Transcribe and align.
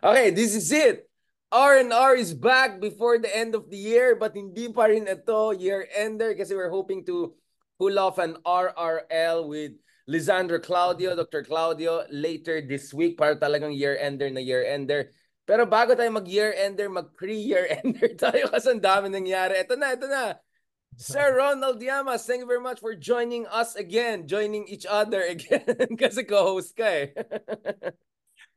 Okay, 0.00 0.30
this 0.30 0.56
is 0.56 0.72
it. 0.72 1.04
R&R 1.52 2.16
is 2.16 2.32
back 2.32 2.80
before 2.80 3.18
the 3.18 3.28
end 3.28 3.52
of 3.54 3.68
the 3.68 3.76
year 3.76 4.14
but 4.14 4.32
hindi 4.32 4.70
pa 4.72 4.86
rin 4.86 5.04
ito 5.10 5.50
year-ender 5.50 6.32
kasi 6.38 6.54
we're 6.54 6.70
hoping 6.70 7.02
to 7.04 7.34
pull 7.76 7.98
off 7.98 8.22
an 8.22 8.38
RRL 8.46 9.50
with 9.50 9.74
Lisandro 10.08 10.62
Claudio, 10.62 11.12
Dr. 11.18 11.42
Claudio 11.42 12.06
later 12.08 12.62
this 12.62 12.94
week 12.94 13.18
para 13.18 13.36
talagang 13.36 13.76
year-ender 13.76 14.30
na 14.30 14.40
year-ender. 14.40 15.10
Pero 15.44 15.66
bago 15.66 15.92
tayo 15.98 16.08
mag-year-ender, 16.14 16.86
mag-pre-year-ender 16.88 18.14
tayo 18.22 18.48
kasi 18.48 18.70
ang 18.70 18.82
dami 18.82 19.10
nangyari. 19.10 19.58
Ito 19.60 19.74
na, 19.74 19.88
ito 19.92 20.06
na. 20.06 20.38
Sir 20.96 21.34
Ronald 21.34 21.82
Llamas, 21.82 22.26
thank 22.26 22.40
you 22.40 22.50
very 22.50 22.62
much 22.62 22.80
for 22.80 22.94
joining 22.94 23.46
us 23.50 23.74
again, 23.74 24.26
joining 24.26 24.66
each 24.70 24.86
other 24.86 25.22
again 25.34 25.98
kasi 25.98 26.24
co-host 26.24 26.72
ka 26.72 26.88
eh. 26.88 27.12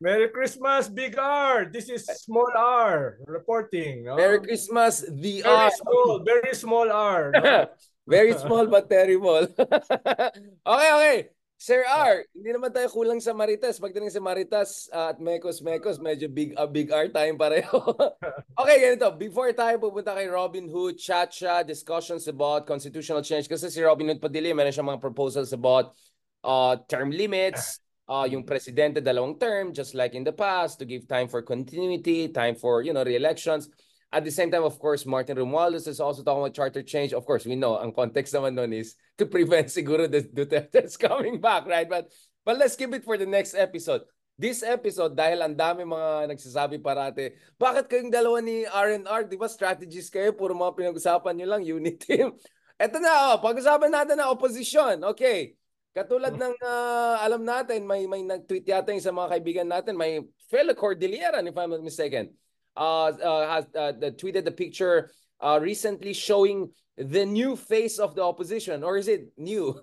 Merry 0.04 0.28
Christmas, 0.28 0.92
Big 0.92 1.16
R. 1.16 1.64
This 1.64 1.88
is 1.88 2.04
Small 2.04 2.52
R 2.52 3.16
reporting. 3.24 4.04
No? 4.04 4.20
Merry 4.20 4.36
Christmas, 4.36 5.00
the 5.00 5.40
very 5.40 5.72
R. 5.72 5.72
small, 5.80 6.20
very 6.20 6.52
small 6.52 6.92
R. 6.92 7.32
No? 7.32 7.72
very 8.04 8.36
small 8.36 8.68
but 8.68 8.84
terrible. 8.84 9.48
okay, 10.68 10.90
okay. 10.92 11.18
Sir 11.56 11.88
R, 11.88 12.20
hindi 12.36 12.52
naman 12.52 12.68
tayo 12.76 12.92
kulang 12.92 13.16
sa 13.16 13.32
Maritas. 13.32 13.80
Pagdating 13.80 14.12
sa 14.12 14.20
Maritas 14.20 14.92
uh, 14.92 15.16
at 15.16 15.24
Mekos 15.24 15.64
Mekos, 15.64 15.96
medyo 15.96 16.28
big 16.28 16.52
uh, 16.60 16.68
big 16.68 16.92
R 16.92 17.08
tayong 17.08 17.40
pareho. 17.40 17.80
okay, 18.60 18.76
ganito. 18.84 19.08
Before 19.16 19.56
tayo 19.56 19.80
pupunta 19.80 20.12
kay 20.12 20.28
Robin 20.28 20.68
Hood, 20.68 21.00
Chacha, 21.00 21.64
discussions 21.64 22.28
about 22.28 22.68
constitutional 22.68 23.24
change. 23.24 23.48
Kasi 23.48 23.72
si 23.72 23.80
Robin 23.80 24.12
Hood 24.12 24.20
Padilla, 24.20 24.52
meron 24.52 24.68
siyang 24.68 24.92
mga 24.92 25.00
proposals 25.00 25.56
about 25.56 25.96
uh, 26.44 26.76
term 26.92 27.08
limits, 27.08 27.80
uh, 28.08 28.26
yung 28.28 28.44
presidente 28.44 29.00
dalawang 29.00 29.40
term, 29.40 29.72
just 29.72 29.94
like 29.94 30.14
in 30.14 30.24
the 30.24 30.32
past, 30.32 30.78
to 30.78 30.84
give 30.84 31.08
time 31.08 31.28
for 31.28 31.42
continuity, 31.42 32.28
time 32.28 32.54
for, 32.54 32.82
you 32.82 32.92
know, 32.92 33.04
re-elections. 33.04 33.68
At 34.14 34.22
the 34.22 34.30
same 34.30 34.50
time, 34.50 34.62
of 34.62 34.78
course, 34.78 35.06
Martin 35.06 35.36
Romualdez 35.36 35.88
is 35.88 35.98
also 35.98 36.22
talking 36.22 36.46
about 36.46 36.54
charter 36.54 36.82
change. 36.82 37.12
Of 37.12 37.26
course, 37.26 37.44
we 37.44 37.56
know, 37.56 37.80
ang 37.80 37.90
context 37.90 38.30
naman 38.30 38.54
nun 38.54 38.70
is 38.72 38.94
to 39.18 39.26
prevent 39.26 39.72
siguro 39.74 40.06
the 40.06 40.22
Duterte's 40.22 40.96
coming 40.96 41.40
back, 41.40 41.66
right? 41.66 41.88
But, 41.88 42.12
but 42.44 42.58
let's 42.58 42.76
keep 42.76 42.94
it 42.94 43.02
for 43.02 43.18
the 43.18 43.26
next 43.26 43.58
episode. 43.58 44.06
This 44.34 44.66
episode, 44.66 45.14
dahil 45.14 45.42
ang 45.42 45.54
dami 45.54 45.86
mga 45.86 46.26
nagsasabi 46.34 46.82
parate, 46.82 47.38
bakit 47.54 47.86
kayong 47.86 48.10
dalawa 48.10 48.42
ni 48.42 48.66
R&R, 48.66 49.30
di 49.30 49.38
ba 49.38 49.46
strategies 49.46 50.10
kayo, 50.10 50.34
puro 50.34 50.54
mga 50.58 50.74
pinag-usapan 50.74 51.38
nyo 51.38 51.46
lang, 51.54 51.62
unity. 51.62 52.18
Ito 52.84 52.98
na, 52.98 53.34
oh, 53.34 53.38
pag-usapan 53.38 53.94
natin 53.94 54.18
na 54.18 54.30
opposition. 54.30 55.06
Okay. 55.14 55.54
Katulad 55.94 56.34
ng 56.34 56.58
uh, 56.58 57.22
alam 57.22 57.46
natin, 57.46 57.86
may 57.86 58.02
may 58.10 58.26
nag-tweet 58.26 58.66
yata 58.66 58.90
yung 58.90 58.98
sa 58.98 59.14
mga 59.14 59.30
kaibigan 59.38 59.68
natin, 59.70 59.94
may 59.94 60.18
fellow 60.50 60.74
Cordillera, 60.74 61.38
if 61.38 61.54
I'm 61.54 61.70
not 61.70 61.86
mistaken, 61.86 62.34
uh, 62.74 63.14
uh, 63.14 63.44
has 63.46 63.64
uh, 63.78 63.94
tweeted 64.18 64.42
the 64.42 64.50
picture 64.50 65.14
uh, 65.38 65.62
recently 65.62 66.10
showing 66.10 66.74
the 66.98 67.22
new 67.22 67.54
face 67.54 68.02
of 68.02 68.18
the 68.18 68.26
opposition. 68.26 68.82
Or 68.82 68.98
is 68.98 69.06
it 69.06 69.30
new? 69.38 69.74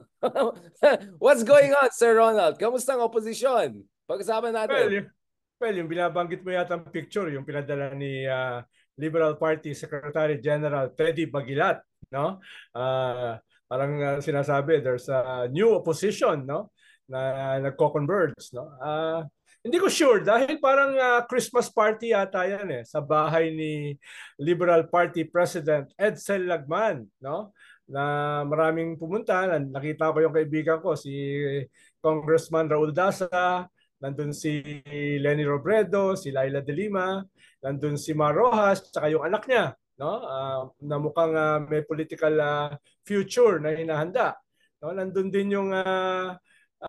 What's 1.24 1.48
going 1.48 1.72
on, 1.80 1.96
Sir 1.96 2.20
Ronald? 2.20 2.60
Kamusta 2.60 3.00
ang 3.00 3.08
opposition? 3.08 3.88
Pag-usapan 4.04 4.52
natin. 4.52 4.76
Well, 4.76 4.92
yung, 4.92 5.08
well, 5.64 5.76
yung 5.80 5.90
binabanggit 5.92 6.44
mo 6.44 6.52
yata 6.52 6.76
ang 6.76 6.92
picture, 6.92 7.32
yung 7.32 7.48
pinadala 7.48 7.96
ni 7.96 8.28
uh, 8.28 8.60
Liberal 9.00 9.40
Party 9.40 9.72
Secretary 9.72 10.44
General 10.44 10.92
Teddy 10.92 11.32
Bagilat, 11.32 11.80
no? 12.12 12.44
Uh, 12.76 13.40
parang 13.72 13.96
uh, 14.04 14.20
sinasabi 14.20 14.84
there's 14.84 15.08
a 15.08 15.48
new 15.48 15.80
opposition 15.80 16.44
no? 16.44 16.76
Na 17.08 17.56
nagko-converge 17.64 18.36
no? 18.52 18.68
Uh, 18.84 19.24
hindi 19.64 19.80
ko 19.80 19.88
sure. 19.88 20.20
Dahil 20.20 20.60
parang 20.60 20.92
uh, 21.00 21.24
Christmas 21.24 21.72
party 21.72 22.12
yata 22.12 22.44
yan 22.44 22.68
eh 22.68 22.84
sa 22.84 23.00
bahay 23.00 23.56
ni 23.56 23.96
Liberal 24.36 24.92
Party 24.92 25.24
President 25.24 25.88
Edsel 25.96 26.52
Lagman 26.52 27.08
no? 27.24 27.56
Na 27.88 28.44
maraming 28.44 29.00
pumunta. 29.00 29.48
Nakita 29.56 30.12
ko 30.12 30.20
yung 30.20 30.36
kaibigan 30.36 30.84
ko 30.84 31.00
si 31.00 31.40
Congressman 32.04 32.68
Raul 32.68 32.92
Dasa 32.92 33.64
nandun 34.02 34.34
si 34.34 34.60
Lenny 35.22 35.46
Robredo 35.46 36.18
si 36.18 36.34
Laila 36.34 36.66
De 36.66 36.74
Lima 36.74 37.22
nandun 37.62 37.96
si 38.02 38.18
Mar 38.18 38.34
Rojas 38.34 38.90
tsaka 38.90 39.14
yung 39.14 39.22
anak 39.22 39.46
niya 39.46 39.78
no? 40.02 40.12
Uh, 40.26 40.62
na 40.82 40.98
mukhang 40.98 41.38
uh, 41.38 41.62
may 41.70 41.86
political 41.86 42.34
uh, 42.42 42.74
future 43.06 43.62
na 43.62 43.78
hinahanda 43.78 44.34
no? 44.82 44.90
Nandun 44.98 45.30
din 45.30 45.54
yung 45.54 45.70
uh, 45.70 46.34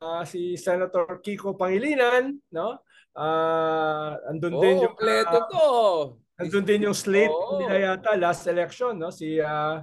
uh, 0.00 0.22
si 0.24 0.56
Senator 0.56 1.20
Kiko 1.20 1.52
Pangilinan 1.52 2.40
no? 2.48 2.80
Uh, 3.12 4.16
andun 4.32 4.56
oh, 4.56 4.62
din 4.64 4.80
yung 4.80 4.96
kompleto 4.96 5.36
uh, 5.36 5.48
to. 5.52 5.66
andun 6.40 6.64
din 6.64 6.88
yung 6.88 6.96
slate 6.96 7.28
oh. 7.28 7.60
nila 7.60 7.92
yata 7.92 8.16
last 8.16 8.48
election 8.48 8.96
no? 8.96 9.12
Si 9.12 9.36
uh, 9.36 9.76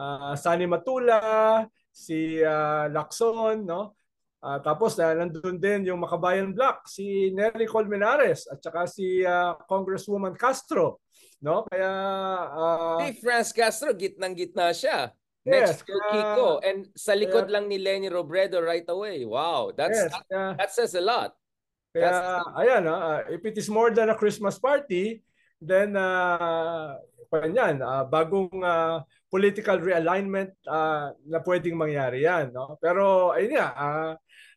uh, 0.00 0.32
Sani 0.40 0.64
Matula 0.64 1.68
si 1.92 2.40
uh, 2.40 2.88
Lacson 2.88 3.60
no 3.68 3.99
Uh, 4.40 4.56
tapos 4.64 4.96
uh, 4.96 5.12
nandun 5.12 5.60
din 5.60 5.92
yung 5.92 6.00
Makabayan 6.00 6.56
Black, 6.56 6.88
si 6.88 7.28
Nery 7.36 7.68
Colmenares 7.68 8.48
at 8.48 8.64
saka 8.64 8.88
si 8.88 9.20
uh, 9.20 9.52
Congresswoman 9.68 10.32
Castro 10.32 11.04
no? 11.40 11.64
Kaya 11.66 11.92
uh, 12.52 13.00
si 13.00 13.16
Franz 13.18 13.50
Castro 13.50 13.90
gitnang-gitna 13.96 14.70
siya. 14.76 15.12
Next 15.40 15.80
yes, 15.80 15.88
to 15.88 15.96
Kiko 16.12 16.60
and 16.60 16.84
sa 16.92 17.16
likod 17.16 17.48
kaya, 17.48 17.54
lang 17.56 17.64
ni 17.64 17.80
Lenny 17.80 18.12
Robredo 18.12 18.60
right 18.60 18.84
away. 18.92 19.24
Wow, 19.24 19.72
that's 19.72 19.96
yes, 19.96 20.12
that, 20.12 20.24
kaya, 20.28 20.44
that 20.60 20.70
says 20.70 20.92
a 20.92 21.00
lot. 21.00 21.32
Kaya 21.96 22.04
that's, 22.04 22.20
ayan, 22.60 22.84
uh, 22.84 23.24
if 23.32 23.40
it 23.48 23.56
is 23.56 23.72
more 23.72 23.88
than 23.88 24.12
a 24.12 24.20
Christmas 24.20 24.60
party, 24.60 25.24
then 25.56 25.96
uh, 25.96 27.00
yan, 27.32 27.80
uh, 27.80 28.04
bagong 28.04 28.52
uh, 28.60 29.00
political 29.32 29.80
realignment 29.80 30.52
uh, 30.68 31.16
na 31.24 31.40
pwedeng 31.40 31.80
mangyari 31.80 32.28
yan. 32.28 32.52
No? 32.52 32.76
Pero 32.76 33.32
ayun 33.32 33.56
nga, 33.56 33.68
uh, 33.72 34.12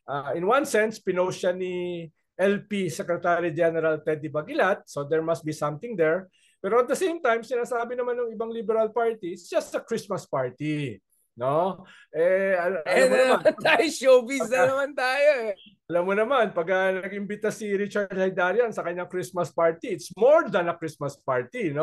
uh, 0.08 0.32
in 0.36 0.44
one 0.46 0.64
sense, 0.64 1.00
pinost 1.00 1.44
siya 1.44 1.52
ni 1.56 2.04
LP 2.34 2.90
Secretary 2.90 3.54
General 3.54 4.02
Teddy 4.02 4.28
Bagilat, 4.28 4.84
so 4.86 5.06
there 5.06 5.22
must 5.22 5.46
be 5.46 5.54
something 5.54 5.94
there. 5.94 6.26
Pero 6.58 6.80
at 6.80 6.88
the 6.88 6.96
same 6.96 7.20
time, 7.20 7.44
sinasabi 7.44 7.94
naman 7.94 8.16
ng 8.16 8.32
ibang 8.34 8.48
liberal 8.48 8.88
party, 8.88 9.36
it's 9.36 9.52
just 9.52 9.76
a 9.76 9.84
Christmas 9.84 10.24
party. 10.24 10.98
No? 11.34 11.82
Eh, 12.14 12.54
al- 12.54 12.86
eh, 12.86 12.94
alam 12.94 13.10
mo 13.10 13.16
naman, 13.18 13.42
tayo 13.58 13.86
showbiz 13.90 14.46
na 14.46 14.70
naman 14.70 14.94
tayo 14.94 15.28
eh. 15.50 15.58
Alam 15.90 16.02
mo 16.06 16.14
naman, 16.14 16.54
pag 16.54 16.68
uh, 16.70 16.90
nag-imbita 17.02 17.50
si 17.50 17.74
Richard 17.74 18.14
Haydarian 18.14 18.70
sa 18.70 18.86
kanyang 18.86 19.10
Christmas 19.10 19.50
party, 19.50 19.98
it's 19.98 20.14
more 20.14 20.46
than 20.46 20.70
a 20.70 20.78
Christmas 20.78 21.18
party, 21.18 21.74
no? 21.74 21.82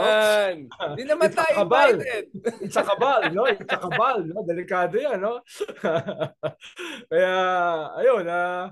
Hindi 0.95 1.03
naman 1.03 1.29
it's 1.29 1.37
tayo 1.37 1.53
invited. 1.67 2.23
It's 2.63 2.79
a 2.79 2.87
kabal, 2.87 3.27
no? 3.35 3.43
It's 3.51 3.67
a 3.67 3.77
kabal, 3.77 4.23
no? 4.23 4.41
Delikado 4.47 4.95
yan, 4.95 5.19
no? 5.19 5.43
Kaya, 7.11 7.33
ayun, 7.99 8.23
uh, 8.25 8.71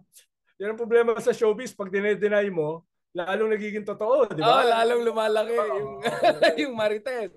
yan 0.57 0.73
ang 0.73 0.79
problema 0.79 1.11
sa 1.19 1.35
showbiz. 1.35 1.75
Pag 1.75 1.91
dinay 1.91 2.47
mo, 2.47 2.87
lalong 3.13 3.51
nagiging 3.51 3.83
totoo, 3.83 4.31
di 4.31 4.41
ba? 4.41 4.63
Oh, 4.63 4.65
lalong 4.65 5.01
lumalaki 5.03 5.55
oh. 5.59 5.67
yung, 5.75 5.91
yung 6.67 6.73
marites. 6.79 7.35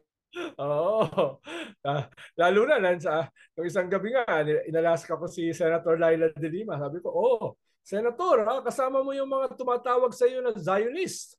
Oo. 0.60 1.37
Uh, 1.82 2.04
lalo 2.38 2.60
na 2.65 2.78
nan 2.81 2.97
sa 2.97 3.28
yung 3.59 3.66
isang 3.69 3.91
gabi 3.91 4.15
nga 4.16 4.25
inalaska 4.69 5.19
ko 5.19 5.28
si 5.28 5.53
Senator 5.53 5.98
Laila 6.00 6.32
De 6.32 6.48
Lima. 6.48 6.78
Sabi 6.81 7.03
ko, 7.04 7.09
"Oh, 7.12 7.44
Senator, 7.82 8.47
ha, 8.47 8.62
kasama 8.65 9.03
mo 9.03 9.12
yung 9.12 9.28
mga 9.28 9.59
tumatawag 9.59 10.15
sa 10.15 10.25
iyo 10.25 10.41
na 10.41 10.54
Zionist." 10.56 11.37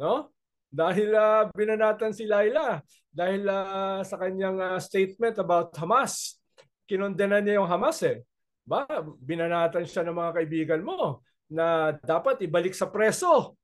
No? 0.00 0.32
Dahil 0.70 1.12
uh, 1.12 1.48
binanatan 1.52 2.12
si 2.12 2.28
Laila 2.28 2.80
dahil 3.16 3.48
uh, 3.48 4.04
sa 4.04 4.20
kanyang 4.20 4.60
uh, 4.60 4.76
statement 4.76 5.40
about 5.40 5.72
Hamas. 5.80 6.36
Kinondena 6.84 7.40
niya 7.40 7.64
yung 7.64 7.70
Hamas 7.70 8.04
eh. 8.04 8.20
Ba, 8.66 8.84
binanatan 9.24 9.88
siya 9.88 10.04
ng 10.04 10.12
mga 10.12 10.32
kaibigan 10.36 10.82
mo 10.84 11.24
na 11.48 11.96
dapat 12.04 12.44
ibalik 12.44 12.76
sa 12.76 12.92
preso. 12.92 13.56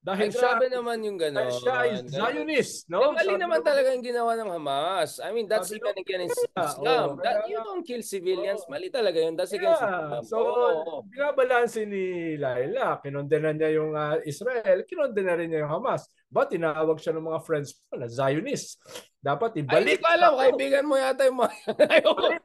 Dahil 0.00 0.32
siya, 0.32 0.56
grabe 0.56 0.72
naman 0.72 1.04
yung 1.04 1.20
gano'n. 1.20 1.52
Siya 1.60 1.76
is 1.92 2.08
Zionist, 2.08 2.88
no? 2.88 3.12
Eh, 3.12 3.20
mali 3.20 3.36
Sabi 3.36 3.36
naman 3.36 3.60
talaga 3.60 3.92
yung 3.92 4.00
ginawa 4.00 4.32
ng 4.32 4.48
Hamas. 4.48 5.20
I 5.20 5.28
mean, 5.28 5.44
that's 5.44 5.68
even 5.76 5.92
against 5.92 6.40
Islam. 6.40 7.20
Oh, 7.20 7.20
That, 7.20 7.44
you 7.44 7.60
don't 7.60 7.84
kill 7.84 8.00
civilians. 8.00 8.64
Oh, 8.64 8.72
mali 8.72 8.88
talaga 8.88 9.20
yun. 9.20 9.36
That's 9.36 9.52
against 9.52 9.84
yeah. 9.84 10.24
Islam. 10.24 10.24
So, 10.24 10.36
oh. 10.40 11.04
binabalansin 11.04 11.92
ni 11.92 12.40
Laila. 12.40 12.96
Kinondena 13.04 13.52
niya 13.52 13.76
yung 13.76 13.92
uh, 13.92 14.16
Israel. 14.24 14.88
Kinondena 14.88 15.36
rin 15.36 15.52
niya 15.52 15.68
yung 15.68 15.72
Hamas. 15.76 16.08
But 16.32 16.48
tinawag 16.48 16.96
siya 16.96 17.12
ng 17.20 17.26
mga 17.28 17.40
friends 17.44 17.76
mo 17.92 18.00
na 18.00 18.08
Zionist. 18.08 18.80
Dapat 19.20 19.60
ibalik. 19.60 19.76
Ay, 19.76 19.80
hindi 19.84 19.96
ko 20.00 20.08
alam. 20.08 20.32
Kaibigan 20.40 20.84
mo 20.88 20.96
yata 20.96 21.28
yung 21.28 21.44
mga... 21.44 21.54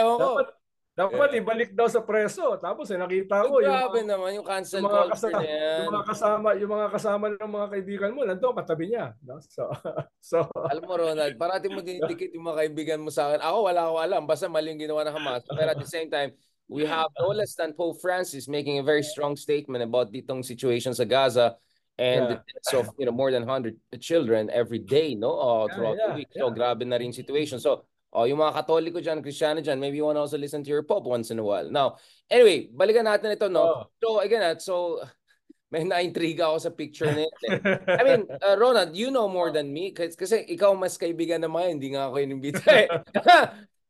Ewan 0.00 0.16
ko. 0.16 0.30
Dapat, 0.40 0.46
dapat 0.94 1.28
ibalik 1.42 1.70
daw 1.74 1.90
sa 1.90 2.06
preso. 2.06 2.54
Tapos 2.62 2.86
eh, 2.94 2.98
nakita 2.98 3.42
ko 3.50 3.58
yung, 3.58 3.66
grabe 3.66 4.00
naman 4.06 4.38
yung 4.38 4.46
cancel 4.46 4.78
yung 4.78 4.94
mga 4.94 5.10
kasama, 5.10 5.42
yung 5.42 5.90
mga 5.90 6.06
kasama, 6.06 6.48
yung 6.54 6.72
mga 6.72 6.88
kasama 6.94 7.24
ng 7.34 7.52
mga 7.52 7.68
kaibigan 7.74 8.10
mo 8.14 8.20
nandoon 8.22 8.54
katabi 8.54 8.94
niya, 8.94 9.10
no? 9.26 9.42
So 9.42 9.66
so 10.30 10.36
Alam 10.70 10.86
mo 10.86 10.94
Ronald, 10.94 11.34
parati 11.34 11.66
mo 11.66 11.82
dinidikit 11.82 12.30
yung 12.30 12.46
mga 12.46 12.58
kaibigan 12.62 13.00
mo 13.02 13.10
sa 13.10 13.26
akin. 13.26 13.42
Ako 13.42 13.58
wala 13.66 13.90
ko 13.90 13.94
alam, 13.98 14.22
basta 14.22 14.46
mali 14.46 14.70
yung 14.70 14.86
ginawa 14.86 15.02
ng 15.02 15.14
Hamas. 15.18 15.42
Pero 15.50 15.68
at 15.74 15.82
the 15.82 15.90
same 15.90 16.06
time, 16.06 16.30
we 16.70 16.86
have 16.86 17.10
no 17.18 17.34
less 17.34 17.58
than 17.58 17.74
Pope 17.74 17.98
Francis 17.98 18.46
making 18.46 18.78
a 18.78 18.84
very 18.86 19.02
strong 19.02 19.34
statement 19.34 19.82
about 19.82 20.14
ditong 20.14 20.46
situation 20.46 20.94
sa 20.94 21.04
Gaza 21.04 21.58
and 21.98 22.26
Yeah. 22.26 22.30
the 22.30 22.38
deaths 22.42 22.72
of 22.74 22.90
you 22.98 23.06
know 23.06 23.14
more 23.14 23.30
than 23.30 23.46
100 23.46 23.78
children 24.02 24.50
every 24.50 24.82
day 24.82 25.14
no 25.14 25.30
uh, 25.30 25.66
Yeah, 25.66 25.74
throughout 25.74 25.98
yeah, 25.98 26.06
the 26.10 26.14
week 26.18 26.30
so 26.34 26.50
yeah. 26.50 26.54
grabe 26.54 26.82
na 26.82 26.98
rin 26.98 27.14
situation 27.14 27.62
so 27.62 27.86
oh 28.14 28.24
yung 28.24 28.38
mga 28.38 28.54
katoliko 28.62 29.02
dyan 29.02 29.20
Kristiyano 29.20 29.58
dyan 29.60 29.76
maybe 29.76 29.98
you 29.98 30.06
wanna 30.06 30.22
also 30.22 30.38
listen 30.38 30.62
to 30.62 30.70
your 30.70 30.86
pope 30.86 31.04
once 31.04 31.28
in 31.28 31.38
a 31.38 31.44
while 31.44 31.66
now 31.68 31.98
anyway 32.30 32.70
balikan 32.70 33.04
natin 33.04 33.34
ito 33.34 33.50
no 33.50 33.62
Oh. 33.64 33.80
so 33.98 34.08
again 34.22 34.40
ah, 34.40 34.54
so 34.56 35.02
may 35.74 35.82
naintriga 35.82 36.46
ako 36.46 36.58
sa 36.62 36.70
picture 36.70 37.10
na 37.10 37.26
yun 37.26 37.34
eh. 37.50 37.58
I 37.98 38.02
mean, 38.06 38.22
uh, 38.30 38.54
Ronald, 38.54 38.94
you 38.94 39.10
know 39.10 39.26
more 39.26 39.50
than 39.50 39.74
me 39.74 39.90
kasi, 39.90 40.14
kasi 40.14 40.46
ikaw 40.46 40.70
mas 40.70 40.94
kaibigan 40.94 41.42
na 41.42 41.50
mga, 41.50 41.66
hindi 41.66 41.88
nga 41.90 42.06
ako 42.06 42.22
inimbita 42.22 42.62
eh. 42.86 42.86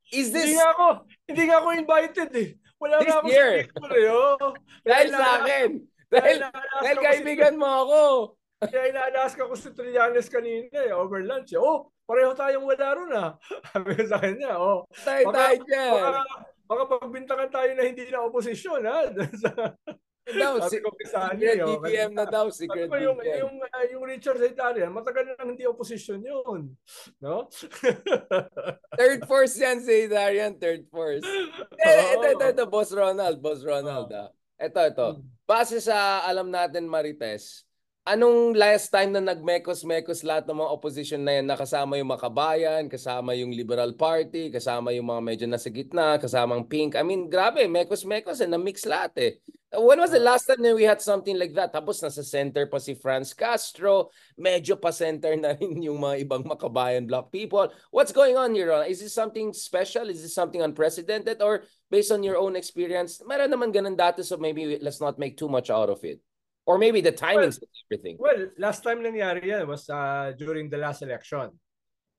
Is 0.09 0.33
this, 0.33 0.49
Hindi 0.49 0.57
nga 0.57 0.69
ako, 0.73 0.87
hindi 1.29 1.43
nga 1.45 1.57
ako 1.61 1.69
invited 1.77 2.31
eh. 2.41 2.49
Wala 2.81 3.05
This 3.05 3.09
na 3.09 3.17
ako 3.21 3.27
year. 3.29 3.51
sa 3.53 3.61
picture 3.69 4.01
eh. 4.01 4.09
oh. 4.17 4.51
dahil 4.81 5.09
sa 5.13 5.27
akin, 5.37 5.69
dahil, 6.09 6.37
dahil 6.81 6.99
kaibigan 7.05 7.55
mo 7.61 7.69
ako. 7.69 8.01
Kaya 8.65 8.83
inaalaska 8.89 9.45
ko 9.45 9.53
si 9.53 9.69
Trillanes 9.77 10.29
kanina 10.33 10.89
eh, 10.89 10.93
over 10.95 11.21
lunch. 11.21 11.53
eh. 11.53 11.61
Oh, 11.61 11.93
pareho 12.05 12.31
tayong 12.37 12.67
wala 12.69 12.89
ron 12.95 13.13
ah. 13.13 13.31
Sabi 13.73 13.91
ko 13.97 14.03
sa 14.09 14.19
kanya, 14.21 14.53
oh. 14.61 14.85
Tayo 14.93 15.25
Baka- 15.29 15.39
tayo 15.41 15.57
dyan. 15.65 15.93
Baka, 15.93 16.23
baka 16.65 16.83
pagbintangan 16.97 17.51
tayo 17.53 17.71
na 17.77 17.83
hindi 17.85 18.05
na 18.09 18.25
oposisyon 18.25 18.83
ha. 18.85 18.99
Daw, 20.25 20.57
Sabi 20.57 20.73
si, 20.73 20.77
ko 20.81 20.89
oh, 20.89 21.69
DPM 21.85 22.17
na 22.17 22.25
daw, 22.25 22.49
secret 22.49 22.89
ko 22.89 22.97
yung, 22.97 23.21
yung, 23.21 23.61
ah, 23.61 23.85
yung 23.93 24.09
Richard 24.09 24.41
Zaitarian, 24.41 24.89
matagal 24.89 25.37
na 25.37 25.45
hindi 25.45 25.69
oposisyon 25.69 26.25
yun. 26.25 26.73
No? 27.21 27.45
Third 28.99 29.29
force 29.29 29.61
yan 29.61 29.85
si 29.85 30.09
Darian, 30.09 30.57
third 30.57 30.89
force. 30.89 31.29
Eh, 31.77 32.17
ito, 32.17 32.41
ito, 32.41 32.45
ito, 32.57 32.65
Boss 32.65 32.89
Ronald, 32.97 33.37
Boss 33.45 33.61
Ronald. 33.61 34.09
ah. 34.17 34.33
Ito, 34.57 34.81
ito. 34.81 35.09
Base 35.45 35.77
sa 35.85 36.25
alam 36.25 36.49
natin, 36.49 36.89
Marites, 36.89 37.69
anong 38.05 38.53
last 38.53 38.93
time 38.93 39.17
na 39.17 39.21
nagmekos-mekos 39.25 40.29
lahat 40.29 40.45
ng 40.45 40.61
mga 40.61 40.73
opposition 40.77 41.21
na 41.25 41.41
yan, 41.41 41.49
nakasama 41.49 41.97
yung 41.97 42.13
Makabayan, 42.13 42.85
kasama 42.93 43.33
yung 43.33 43.49
Liberal 43.57 43.97
Party, 43.97 44.53
kasama 44.53 44.93
yung 44.93 45.09
mga 45.09 45.23
medyo 45.25 45.47
nasa 45.49 45.73
gitna, 45.73 46.21
kasama 46.21 46.53
ang 46.53 46.69
Pink. 46.69 47.01
I 47.01 47.03
mean, 47.03 47.33
grabe, 47.33 47.65
mekos-mekos 47.65 48.45
eh, 48.45 48.49
na-mix 48.49 48.85
lahat 48.85 49.13
eh. 49.17 49.33
When 49.75 49.99
was 49.99 50.15
the 50.15 50.23
last 50.23 50.47
time 50.47 50.63
na 50.63 50.71
we 50.71 50.87
had 50.87 51.03
something 51.03 51.35
like 51.35 51.51
that? 51.59 51.75
Tapos 51.75 51.99
nasa 51.99 52.23
center 52.23 52.71
pa 52.71 52.79
si 52.79 52.95
Franz 52.95 53.35
Castro, 53.35 54.15
medyo 54.39 54.79
pa 54.79 54.95
center 54.95 55.35
na 55.41 55.57
rin 55.57 55.83
yung 55.83 55.99
mga 55.99 56.29
ibang 56.29 56.47
Makabayan 56.47 57.09
block 57.09 57.35
people. 57.35 57.67
What's 57.91 58.15
going 58.15 58.39
on 58.39 58.55
here? 58.55 58.71
Ron? 58.71 58.87
Is 58.87 59.03
this 59.03 59.17
something 59.17 59.51
special? 59.51 60.13
Is 60.13 60.23
this 60.23 60.37
something 60.37 60.63
unprecedented? 60.63 61.43
Or 61.43 61.67
based 61.91 62.15
on 62.15 62.23
your 62.23 62.39
own 62.39 62.55
experience, 62.55 63.19
meron 63.27 63.51
naman 63.51 63.75
ganun 63.75 63.99
dati 63.99 64.23
so 64.23 64.39
maybe 64.39 64.79
let's 64.79 65.03
not 65.03 65.19
make 65.19 65.35
too 65.35 65.51
much 65.51 65.75
out 65.75 65.91
of 65.91 65.99
it. 66.07 66.23
Or 66.65 66.81
maybe 66.81 67.05
the 67.05 67.13
timings 67.13 67.61
of 67.61 67.69
everything. 67.87 68.17
Well, 68.17 68.49
last 68.57 68.81
time 68.81 69.05
nangyari 69.05 69.53
yan 69.53 69.69
was 69.69 69.85
uh, 69.93 70.33
during 70.33 70.73
the 70.73 70.81
last 70.81 71.05
election. 71.05 71.53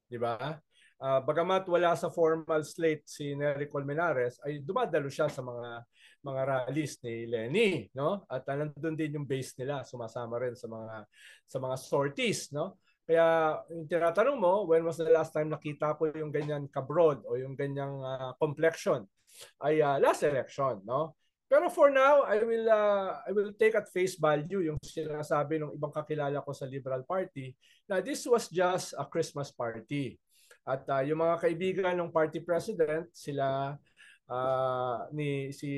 Di 0.05 0.21
ba? 0.21 0.61
Uh, 0.95 1.19
bagamat 1.25 1.67
wala 1.67 1.91
sa 1.97 2.07
formal 2.07 2.63
slate 2.63 3.03
si 3.03 3.35
Nery 3.35 3.67
Colmenares, 3.67 4.39
ay 4.47 4.63
dumadalo 4.63 5.11
siya 5.11 5.27
sa 5.27 5.43
mga 5.43 5.83
mga 6.23 6.41
rallies 6.47 6.97
ni 7.03 7.27
Lenny, 7.27 7.69
no? 7.93 8.23
At 8.31 8.47
uh, 8.47 8.55
nandun 8.55 8.95
din 8.95 9.19
yung 9.19 9.27
base 9.27 9.53
nila, 9.59 9.83
sumasama 9.83 10.39
rin 10.39 10.55
sa 10.55 10.71
mga 10.71 11.03
sa 11.45 11.57
mga 11.59 11.75
sorties, 11.75 12.53
no? 12.55 12.79
Kaya 13.05 13.59
yung 13.69 13.85
tinatanong 13.85 14.39
mo, 14.39 14.65
when 14.65 14.81
was 14.81 14.97
the 14.97 15.05
last 15.11 15.35
time 15.35 15.51
nakita 15.51 15.93
ko 15.99 16.09
yung 16.09 16.33
ganyan 16.33 16.65
kabroad 16.71 17.21
o 17.27 17.37
yung 17.37 17.53
ganyang 17.53 18.01
uh, 18.01 18.31
complexion? 18.39 19.05
Ay 19.61 19.83
uh, 19.83 19.99
last 19.99 20.23
election, 20.23 20.79
no? 20.87 21.19
Pero 21.45 21.69
for 21.69 21.93
now, 21.93 22.25
I 22.25 22.41
will 22.41 22.65
uh, 22.65 23.21
I 23.21 23.31
will 23.31 23.53
take 23.53 23.77
at 23.77 23.85
face 23.93 24.17
value 24.17 24.65
yung 24.65 24.81
sinasabi 24.81 25.61
ng 25.61 25.77
ibang 25.77 25.93
kakilala 25.93 26.41
ko 26.41 26.51
sa 26.57 26.65
Liberal 26.65 27.05
Party 27.05 27.53
na 27.85 28.01
this 28.01 28.25
was 28.25 28.49
just 28.49 28.97
a 28.97 29.05
Christmas 29.05 29.53
party. 29.53 30.17
At 30.65 30.89
uh, 30.89 31.05
yung 31.05 31.21
mga 31.21 31.37
kaibigan 31.37 31.93
ng 31.93 32.09
party 32.09 32.41
president, 32.41 33.13
sila 33.13 33.77
uh, 34.25 34.97
ni 35.13 35.53
si 35.53 35.69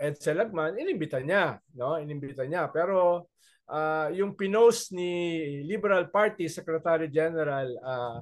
Ed 0.00 0.16
Selagman, 0.16 0.80
inimbita 0.80 1.20
niya, 1.20 1.60
no? 1.76 2.00
Inimbita 2.00 2.48
niya. 2.48 2.72
Pero 2.72 3.28
uh, 3.68 4.08
yung 4.16 4.34
pinost 4.34 4.90
ni 4.96 5.60
Liberal 5.68 6.08
Party 6.08 6.48
Secretary 6.48 7.12
General 7.12 7.68
uh, 7.84 8.18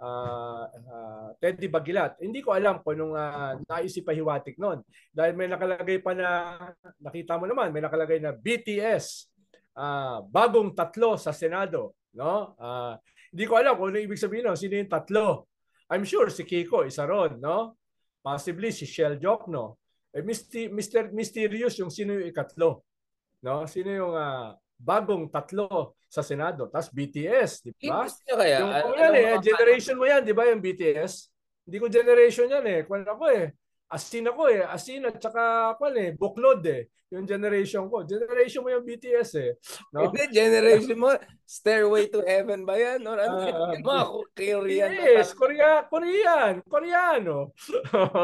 uh, 0.00 0.64
uh, 0.68 1.28
Teddy 1.40 1.68
Bagilat. 1.68 2.20
Hindi 2.20 2.40
ko 2.44 2.52
alam 2.52 2.80
kung 2.84 2.96
anong 2.96 3.14
uh, 3.16 3.52
naisipahiwatig 3.64 4.60
noon. 4.60 4.84
Dahil 5.12 5.32
may 5.36 5.48
nakalagay 5.48 6.00
pa 6.04 6.12
na, 6.12 6.58
nakita 7.00 7.40
mo 7.40 7.48
naman, 7.48 7.72
may 7.72 7.84
nakalagay 7.84 8.20
na 8.20 8.32
BTS, 8.36 9.28
uh, 9.76 10.24
bagong 10.28 10.72
tatlo 10.72 11.16
sa 11.20 11.32
Senado. 11.32 11.96
No? 12.16 12.56
Uh, 12.56 12.96
hindi 13.32 13.44
ko 13.44 13.60
alam 13.60 13.76
kung 13.76 13.92
ano 13.92 14.00
ibig 14.00 14.20
sabihin 14.20 14.48
no? 14.48 14.56
sino 14.56 14.76
yung 14.76 14.92
tatlo. 14.92 15.48
I'm 15.92 16.02
sure 16.02 16.32
si 16.32 16.42
Kiko 16.42 16.82
isa 16.82 17.06
ron, 17.06 17.38
no? 17.38 17.78
Possibly 18.18 18.74
si 18.74 18.88
Shell 18.90 19.22
Jokno. 19.22 19.78
Eh. 20.10 20.24
Mr. 20.24 21.14
Mysterious 21.14 21.78
yung 21.78 21.92
sino 21.94 22.18
yung 22.18 22.26
ikatlo. 22.26 22.82
No? 23.44 23.68
Sino 23.70 23.94
yung 23.94 24.14
uh, 24.16 24.56
bagong 24.76 25.32
tatlo 25.32 25.96
sa 26.06 26.22
Senado. 26.22 26.68
Tapos 26.70 26.92
BTS, 26.92 27.66
di 27.66 27.72
ba? 27.88 28.06
Kaya? 28.06 28.58
Yung 28.62 28.72
Ano- 28.72 28.96
yan 28.96 29.12
eh, 29.16 29.36
generation 29.42 29.96
mo 29.98 30.04
yan, 30.06 30.22
di 30.22 30.36
ba 30.36 30.46
yung 30.48 30.62
BTS? 30.62 31.28
Hindi 31.66 31.76
ko 31.82 31.86
generation 31.90 32.46
yan 32.46 32.66
eh. 32.68 32.80
Kwan 32.86 33.02
ako 33.02 33.24
eh. 33.32 33.50
Asin 33.90 34.30
ako 34.30 34.42
eh. 34.50 34.62
Asin 34.62 35.02
at 35.06 35.18
saka 35.18 35.74
kwan 35.78 35.94
eh. 35.98 36.10
Buklod 36.14 36.62
eh. 36.66 36.86
Yung 37.10 37.26
generation 37.26 37.86
ko. 37.86 38.02
Generation 38.02 38.62
mo 38.62 38.70
yung 38.70 38.86
BTS 38.86 39.30
eh. 39.38 39.50
No? 39.94 40.10
Hindi, 40.10 40.26
generation 40.30 40.98
mo, 40.98 41.14
Stairway 41.46 42.10
to 42.10 42.22
Heaven 42.22 42.66
ba 42.66 42.74
yan? 42.74 43.02
Or 43.06 43.18
ano? 43.18 43.36
Ah, 43.46 43.74
yung 43.74 43.86
mga 43.86 44.04
Korean. 44.34 44.90
Yes, 44.90 45.30
Korea, 45.30 45.86
Korean, 45.86 46.66
Koreano. 46.66 47.54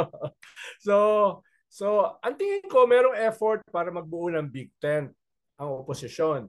so, 0.86 0.94
so 1.70 1.86
ang 2.18 2.34
tingin 2.34 2.66
ko 2.66 2.82
merong 2.86 3.14
effort 3.22 3.62
para 3.70 3.94
magbuo 3.94 4.34
ng 4.34 4.50
Big 4.50 4.74
Tent 4.82 5.14
ang 5.58 5.82
oposisyon. 5.84 6.48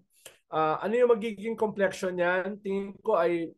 Ah, 0.54 0.78
ano 0.84 0.94
yung 0.94 1.14
magiging 1.16 1.58
complexion 1.58 2.14
niyan? 2.14 2.62
Tingin 2.62 2.94
ko 3.02 3.18
ay 3.18 3.50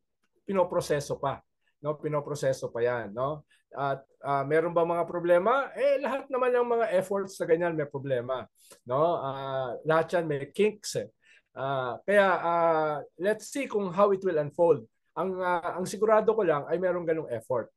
pinoproseso 0.47 1.19
pa. 1.19 1.43
No, 1.83 1.99
pinoproseso 1.99 2.71
pa 2.71 2.81
'yan, 2.81 3.11
no? 3.11 3.43
At 3.75 4.07
ah, 4.23 4.47
meron 4.47 4.71
ba 4.71 4.87
mga 4.87 5.05
problema? 5.05 5.69
Eh 5.75 5.99
lahat 5.99 6.31
naman 6.31 6.55
ng 6.55 6.67
mga 6.79 6.85
efforts 6.95 7.35
sa 7.35 7.45
ganyan 7.45 7.75
may 7.75 7.85
problema, 7.89 8.47
no? 8.87 9.19
Ah, 9.19 9.75
lahat 9.83 10.15
'yan 10.15 10.25
may 10.25 10.49
kinks. 10.49 10.97
Eh. 10.97 11.09
Ah, 11.55 11.99
kaya 12.07 12.27
ah, 12.39 12.97
let's 13.19 13.51
see 13.51 13.67
kung 13.67 13.91
how 13.91 14.09
it 14.15 14.23
will 14.23 14.39
unfold 14.39 14.87
ang 15.15 15.39
uh, 15.39 15.79
ang 15.79 15.87
sigurado 15.87 16.35
ko 16.35 16.43
lang 16.43 16.67
ay 16.67 16.75
merong 16.75 17.07
ganong 17.07 17.31
effort 17.31 17.71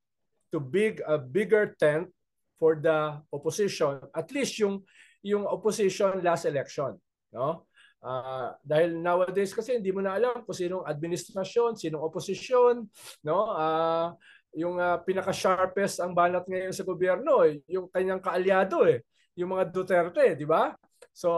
to 0.50 0.58
big 0.58 0.98
a 1.06 1.16
bigger 1.16 1.72
tent 1.78 2.10
for 2.58 2.74
the 2.74 3.14
opposition 3.30 4.02
at 4.10 4.28
least 4.34 4.58
yung 4.58 4.82
yung 5.22 5.46
opposition 5.46 6.18
last 6.20 6.44
election 6.50 6.98
no 7.30 7.67
uh, 8.02 8.54
dahil 8.62 8.98
nowadays 8.98 9.54
kasi 9.54 9.78
hindi 9.78 9.90
mo 9.90 10.02
na 10.02 10.14
alam 10.18 10.42
kung 10.42 10.56
sinong 10.56 10.84
administrasyon 10.86 11.78
sinong 11.78 12.04
opposition 12.04 12.86
no? 13.24 13.38
Uh, 13.50 14.14
yung 14.56 14.80
uh, 14.80 14.98
pinaka 15.04 15.30
sharpest 15.30 16.00
ang 16.00 16.16
banat 16.16 16.46
ngayon 16.48 16.72
sa 16.74 16.86
gobyerno 16.86 17.44
eh, 17.44 17.60
yung 17.68 17.90
kanyang 17.92 18.22
kaalyado 18.22 18.88
eh 18.88 19.04
yung 19.38 19.54
mga 19.54 19.70
Duterte 19.70 20.34
di 20.34 20.46
ba? 20.48 20.74
So 21.14 21.30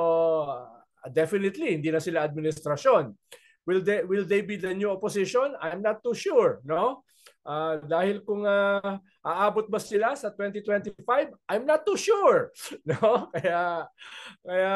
uh, 0.49 1.09
definitely 1.09 1.77
hindi 1.77 1.93
na 1.93 2.01
sila 2.01 2.25
administrasyon 2.25 3.13
Will 3.69 3.85
they 3.85 4.03
will 4.05 4.25
they 4.25 4.41
be 4.41 4.57
the 4.57 4.73
new 4.73 4.91
opposition? 4.91 5.55
I'm 5.61 5.85
not 5.85 6.01
too 6.01 6.17
sure, 6.17 6.65
no? 6.65 7.05
Uh, 7.41 7.81
dahil 7.89 8.21
kung 8.25 8.45
uh, 8.45 9.01
aabot 9.25 9.69
ba 9.69 9.81
sila 9.81 10.13
sa 10.13 10.29
2025, 10.33 11.01
I'm 11.49 11.65
not 11.65 11.85
too 11.89 11.97
sure, 11.97 12.53
no? 12.91 13.29
Kaya 13.33 13.89
kaya 14.45 14.75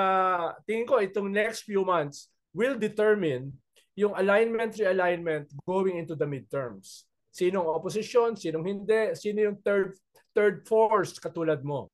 tingin 0.65 0.89
ko 0.89 1.01
itong 1.01 1.29
next 1.33 1.69
few 1.69 1.85
months 1.85 2.29
will 2.57 2.77
determine 2.77 3.53
yung 3.95 4.17
alignment 4.17 4.75
realignment 4.75 5.49
going 5.69 6.01
into 6.01 6.17
the 6.19 6.27
midterms. 6.27 7.07
Sinong 7.35 7.67
opposition, 7.67 8.35
sinong 8.35 8.67
hindi, 8.67 9.15
sino 9.19 9.51
yung 9.51 9.59
third 9.63 9.95
third 10.35 10.67
force 10.67 11.17
katulad 11.19 11.63
mo. 11.63 11.91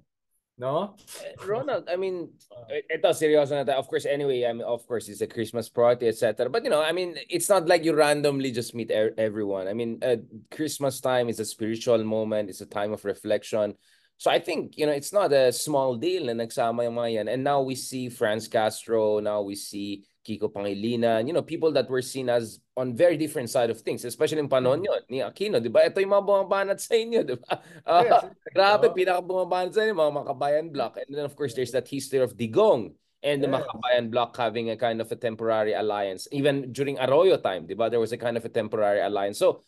No? 0.61 0.93
Eh, 1.25 1.33
Ronald, 1.49 1.89
I 1.89 1.97
mean, 1.97 2.29
ito, 2.69 3.09
seryoso 3.17 3.57
na 3.57 3.65
tayo. 3.65 3.81
Of 3.81 3.89
course, 3.89 4.05
anyway, 4.05 4.45
I 4.45 4.53
mean, 4.53 4.69
of 4.69 4.85
course, 4.85 5.09
it's 5.09 5.25
a 5.25 5.27
Christmas 5.27 5.73
party, 5.73 6.05
etc. 6.05 6.53
But, 6.53 6.65
you 6.65 6.71
know, 6.71 6.85
I 6.85 6.93
mean, 6.93 7.17
it's 7.33 7.49
not 7.49 7.65
like 7.65 7.81
you 7.83 7.97
randomly 7.97 8.53
just 8.53 8.77
meet 8.77 8.93
er- 8.93 9.17
everyone. 9.17 9.69
I 9.69 9.73
mean, 9.73 9.97
uh, 10.05 10.21
Christmas 10.53 11.01
time 11.01 11.33
is 11.33 11.41
a 11.41 11.49
spiritual 11.49 12.05
moment. 12.05 12.53
It's 12.53 12.61
a 12.61 12.69
time 12.69 12.93
of 12.93 13.09
reflection. 13.09 13.73
So 14.21 14.31
I 14.31 14.39
think, 14.39 14.77
you 14.77 14.85
know, 14.85 14.93
it's 14.93 15.17
not 15.17 15.33
a 15.33 15.49
small 15.49 15.97
deal 15.97 16.29
na 16.29 16.37
nagsama 16.37 16.85
yung 16.85 17.01
mga 17.01 17.13
yan. 17.25 17.29
And 17.33 17.41
now 17.41 17.65
we 17.65 17.73
see 17.73 18.13
Franz 18.13 18.45
Castro, 18.45 19.17
now 19.17 19.41
we 19.41 19.57
see 19.57 20.05
Kiko 20.21 20.53
Pangilinan, 20.53 21.25
you 21.27 21.33
know, 21.33 21.41
people 21.41 21.73
that 21.73 21.89
were 21.89 22.05
seen 22.05 22.29
as 22.29 22.61
on 22.77 22.93
very 22.93 23.17
different 23.17 23.49
side 23.49 23.71
of 23.73 23.81
things, 23.81 24.05
especially 24.05 24.37
yung 24.37 24.53
panon 24.53 24.85
yun, 24.85 25.01
ni 25.09 25.25
Aquino, 25.25 25.57
di 25.57 25.73
ba? 25.73 25.89
Ito 25.89 26.01
yung 26.01 26.13
mga 26.13 26.27
bumabanat 26.29 26.79
sa 26.81 26.93
inyo, 26.93 27.25
di 27.25 27.37
ba? 27.41 27.57
Ah, 27.89 28.05
Yes. 28.05 28.21
Grabe, 28.53 28.93
Oo. 28.93 28.95
pinaka 28.95 29.21
bumabanat 29.25 29.73
sa 29.73 29.81
inyo, 29.81 29.97
mga 29.97 30.15
makabayan 30.21 30.67
block. 30.69 31.01
And 31.01 31.09
then 31.17 31.25
of 31.25 31.33
course, 31.33 31.57
there's 31.57 31.73
that 31.73 31.89
history 31.89 32.21
of 32.21 32.37
Digong 32.37 32.93
and 33.25 33.41
the 33.41 33.49
Yes. 33.49 33.65
Makabayan 33.65 34.13
bloc 34.13 34.37
having 34.37 34.69
a 34.69 34.77
kind 34.77 35.01
of 35.01 35.09
a 35.09 35.17
temporary 35.17 35.73
alliance. 35.73 36.29
Even 36.37 36.69
during 36.69 37.01
Arroyo 37.01 37.41
time, 37.41 37.65
di 37.65 37.73
ba, 37.73 37.89
there 37.89 38.01
was 38.01 38.13
a 38.13 38.21
kind 38.21 38.37
of 38.37 38.45
a 38.45 38.53
temporary 38.53 39.01
alliance. 39.01 39.41
So, 39.41 39.65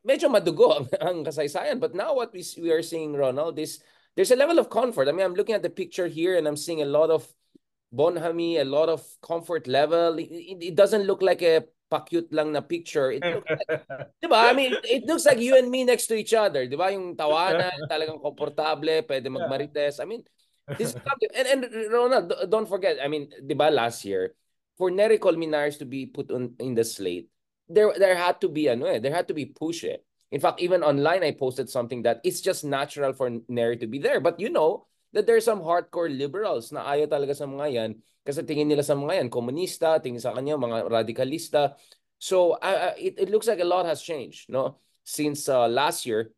medyo 0.00 0.32
madugo 0.32 0.80
ang, 0.80 0.86
ang 0.96 1.16
kasaysayan. 1.28 1.76
But 1.76 1.92
now 1.92 2.16
what 2.16 2.32
we, 2.32 2.40
we 2.56 2.72
are 2.72 2.80
seeing, 2.80 3.12
Ronald, 3.12 3.60
is 3.60 3.84
there's 4.16 4.32
a 4.32 4.36
level 4.40 4.56
of 4.56 4.72
comfort. 4.72 5.08
I 5.08 5.12
mean, 5.12 5.28
I'm 5.28 5.36
looking 5.36 5.54
at 5.54 5.62
the 5.62 5.70
picture 5.72 6.08
here 6.08 6.40
and 6.40 6.48
I'm 6.48 6.56
seeing 6.56 6.80
a 6.80 6.88
lot 6.88 7.12
of 7.12 7.28
bonhami, 7.94 8.60
a 8.60 8.64
lot 8.64 8.88
of 8.88 9.02
comfort 9.22 9.66
level. 9.66 10.18
It, 10.18 10.30
it- 10.30 10.62
it 10.72 10.74
doesn't 10.74 11.04
look 11.04 11.22
like 11.22 11.42
a 11.42 11.64
pa-cute 11.90 12.30
lang 12.32 12.52
na 12.54 12.60
picture. 12.62 13.10
It 13.10 13.22
looks 13.26 13.50
like, 13.50 13.82
di 14.22 14.28
ba? 14.30 14.46
I 14.46 14.52
mean, 14.54 14.74
it 14.84 15.04
looks 15.10 15.26
like 15.26 15.42
you 15.42 15.58
and 15.58 15.70
me 15.70 15.82
next 15.84 16.06
to 16.08 16.14
each 16.14 16.34
other. 16.34 16.66
Di 16.66 16.76
ba? 16.78 16.92
Yung 16.94 17.16
tawanan, 17.18 17.74
talagang 17.90 18.22
komportable, 18.22 19.02
pwede 19.06 19.26
magmarites. 19.26 19.98
I 19.98 20.06
mean, 20.06 20.22
this 20.78 20.94
is. 20.94 20.96
And, 21.34 21.66
and 21.66 21.90
Ronald, 21.90 22.30
don't 22.48 22.68
forget, 22.68 22.98
I 23.02 23.08
mean, 23.08 23.30
di 23.42 23.54
ba 23.58 23.70
last 23.74 24.04
year, 24.06 24.34
for 24.78 24.90
Nery 24.90 25.18
Colmenares 25.18 25.78
to 25.78 25.84
be 25.84 26.06
put 26.06 26.30
on 26.30 26.54
in 26.62 26.74
the 26.78 26.84
slate, 26.86 27.28
there 27.68 27.92
there 27.98 28.14
had 28.16 28.40
to 28.40 28.48
be 28.48 28.66
ano 28.70 28.86
eh, 28.86 28.98
there 28.98 29.12
had 29.14 29.28
to 29.28 29.34
be 29.34 29.46
push 29.46 29.84
eh. 29.84 29.98
In 30.30 30.38
fact, 30.40 30.62
even 30.62 30.82
online, 30.86 31.22
I 31.26 31.34
posted 31.34 31.66
something 31.68 32.02
that 32.06 32.22
it's 32.22 32.40
just 32.40 32.62
natural 32.62 33.12
for 33.12 33.28
Nery 33.50 33.78
to 33.82 33.86
be 33.90 33.98
there. 33.98 34.22
But 34.22 34.38
you 34.38 34.48
know 34.48 34.86
that 35.12 35.26
there's 35.26 35.44
some 35.44 35.60
hardcore 35.60 36.10
liberals 36.10 36.70
na 36.70 36.86
ayaw 36.86 37.10
talaga 37.10 37.34
sa 37.34 37.46
mga 37.48 37.66
yan 37.70 37.90
kasi 38.20 38.44
tingin 38.44 38.68
nila 38.68 38.84
sa 38.84 38.94
mga 38.94 39.24
yan, 39.24 39.28
komunista, 39.32 39.96
tingin 39.98 40.20
sa 40.20 40.36
kanya, 40.36 40.60
mga 40.60 40.86
radikalista. 40.86 41.74
So, 42.20 42.60
uh, 42.60 42.92
it, 43.00 43.16
it 43.16 43.28
looks 43.32 43.48
like 43.48 43.64
a 43.64 43.66
lot 43.66 43.88
has 43.88 44.04
changed, 44.04 44.52
no? 44.52 44.78
Since 45.02 45.48
uh, 45.48 45.64
last 45.66 46.04
year. 46.04 46.30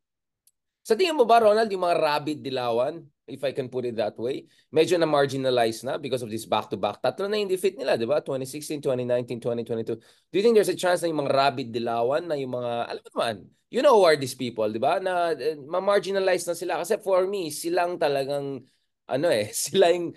Sa 0.87 0.95
tingin 0.95 1.19
mo 1.19 1.27
ba, 1.27 1.43
Ronald, 1.43 1.69
yung 1.69 1.83
mga 1.83 1.99
rabid 1.99 2.39
dilawan, 2.39 3.03
if 3.27 3.43
I 3.45 3.53
can 3.53 3.69
put 3.69 3.87
it 3.87 3.97
that 3.97 4.19
way, 4.19 4.47
medyo 4.75 4.99
na 4.99 5.07
marginalized 5.07 5.87
na 5.87 5.99
because 5.99 6.23
of 6.23 6.31
this 6.31 6.47
back-to-back. 6.47 6.99
Tatlo 6.99 7.31
na 7.31 7.39
yung 7.39 7.51
defeat 7.51 7.79
nila, 7.79 7.95
di 7.95 8.07
ba? 8.07 8.19
2016, 8.19 8.83
2019, 8.83 9.39
2022. 9.39 9.95
Do 9.95 10.35
you 10.35 10.43
think 10.43 10.59
there's 10.59 10.73
a 10.73 10.79
chance 10.79 11.03
na 11.03 11.09
yung 11.11 11.27
mga 11.27 11.35
rabid 11.35 11.69
dilawan, 11.71 12.27
na 12.27 12.35
yung 12.35 12.59
mga, 12.59 12.73
alam 12.91 13.03
mo 13.03 13.11
naman, 13.15 13.35
you 13.71 13.81
know 13.81 13.95
who 13.97 14.05
are 14.05 14.19
these 14.19 14.35
people, 14.35 14.67
di 14.69 14.83
ba? 14.83 14.99
Na 14.99 15.33
uh, 15.33 15.57
ma-marginalize 15.65 16.45
na 16.51 16.59
sila. 16.59 16.83
Kasi 16.83 16.99
for 16.99 17.25
me, 17.31 17.49
silang 17.55 17.97
talagang, 17.97 18.61
ano 19.07 19.27
eh, 19.31 19.49
sila 19.71 19.95
yung, 19.95 20.11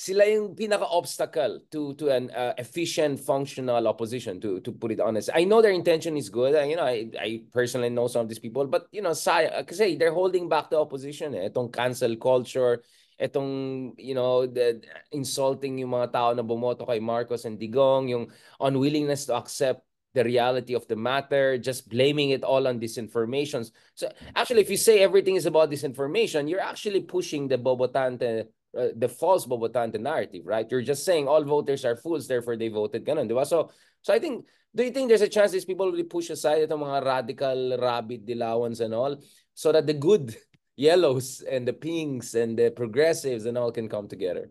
sila 0.00 0.24
yung 0.24 0.56
pinaka-obstacle 0.56 1.68
to 1.68 1.92
to 1.92 2.08
an 2.08 2.32
uh, 2.32 2.56
efficient, 2.56 3.20
functional 3.20 3.84
opposition, 3.84 4.40
to 4.40 4.56
to 4.64 4.72
put 4.72 4.96
it 4.96 5.00
honest. 5.04 5.28
I 5.36 5.44
know 5.44 5.60
their 5.60 5.76
intention 5.76 6.16
is 6.16 6.32
good. 6.32 6.56
uh, 6.56 6.64
You 6.64 6.80
know, 6.80 6.88
I, 6.88 7.12
I 7.20 7.44
personally 7.52 7.92
know 7.92 8.08
some 8.08 8.24
of 8.24 8.28
these 8.32 8.40
people, 8.40 8.64
but 8.64 8.88
you 8.96 9.04
know, 9.04 9.12
say, 9.12 9.52
kasi 9.68 10.00
they're 10.00 10.16
holding 10.16 10.48
back 10.48 10.72
the 10.72 10.80
opposition. 10.80 11.36
Eh. 11.36 11.52
Itong 11.52 11.68
cancel 11.68 12.16
culture, 12.16 12.80
itong, 13.20 13.92
you 14.00 14.16
know, 14.16 14.48
the, 14.48 14.80
insulting 15.12 15.76
yung 15.84 15.92
mga 15.92 16.16
tao 16.16 16.32
na 16.32 16.40
bumoto 16.40 16.88
kay 16.88 16.96
Marcos 16.96 17.44
and 17.44 17.60
Digong, 17.60 18.08
yung 18.08 18.32
unwillingness 18.56 19.28
to 19.28 19.36
accept 19.36 19.84
the 20.16 20.24
reality 20.24 20.72
of 20.72 20.88
the 20.88 20.96
matter, 20.96 21.60
just 21.60 21.92
blaming 21.92 22.32
it 22.32 22.40
all 22.40 22.64
on 22.64 22.80
disinformation. 22.80 23.68
So 23.94 24.08
actually, 24.32 24.64
if 24.64 24.72
you 24.72 24.80
say 24.80 25.04
everything 25.04 25.36
is 25.36 25.44
about 25.44 25.68
disinformation, 25.68 26.48
you're 26.48 26.64
actually 26.64 27.04
pushing 27.04 27.46
the 27.52 27.60
Bobotante, 27.60 28.48
uh, 28.76 28.88
the 28.96 29.08
false 29.08 29.46
Bobotante 29.46 29.98
narrative, 29.98 30.42
right? 30.46 30.66
You're 30.70 30.82
just 30.82 31.04
saying 31.04 31.26
all 31.26 31.42
voters 31.44 31.84
are 31.84 31.96
fools, 31.96 32.28
therefore 32.28 32.56
they 32.56 32.68
voted 32.68 33.04
ganun, 33.04 33.28
di 33.28 33.34
ba? 33.34 33.44
So, 33.44 33.70
so 34.02 34.14
I 34.14 34.18
think, 34.18 34.46
do 34.74 34.84
you 34.84 34.90
think 34.90 35.08
there's 35.08 35.26
a 35.26 35.28
chance 35.28 35.50
these 35.50 35.64
people 35.64 35.90
will 35.90 36.04
push 36.04 36.30
aside 36.30 36.62
itong 36.62 36.86
mga 36.86 37.04
radical, 37.04 37.78
rabid 37.78 38.26
dilawans 38.26 38.80
and 38.80 38.94
all, 38.94 39.18
so 39.54 39.72
that 39.72 39.86
the 39.86 39.94
good 39.94 40.36
yellows 40.76 41.42
and 41.42 41.66
the 41.66 41.74
pinks 41.74 42.34
and 42.34 42.56
the 42.56 42.70
progressives 42.70 43.44
and 43.46 43.58
all 43.58 43.72
can 43.72 43.88
come 43.88 44.06
together? 44.06 44.50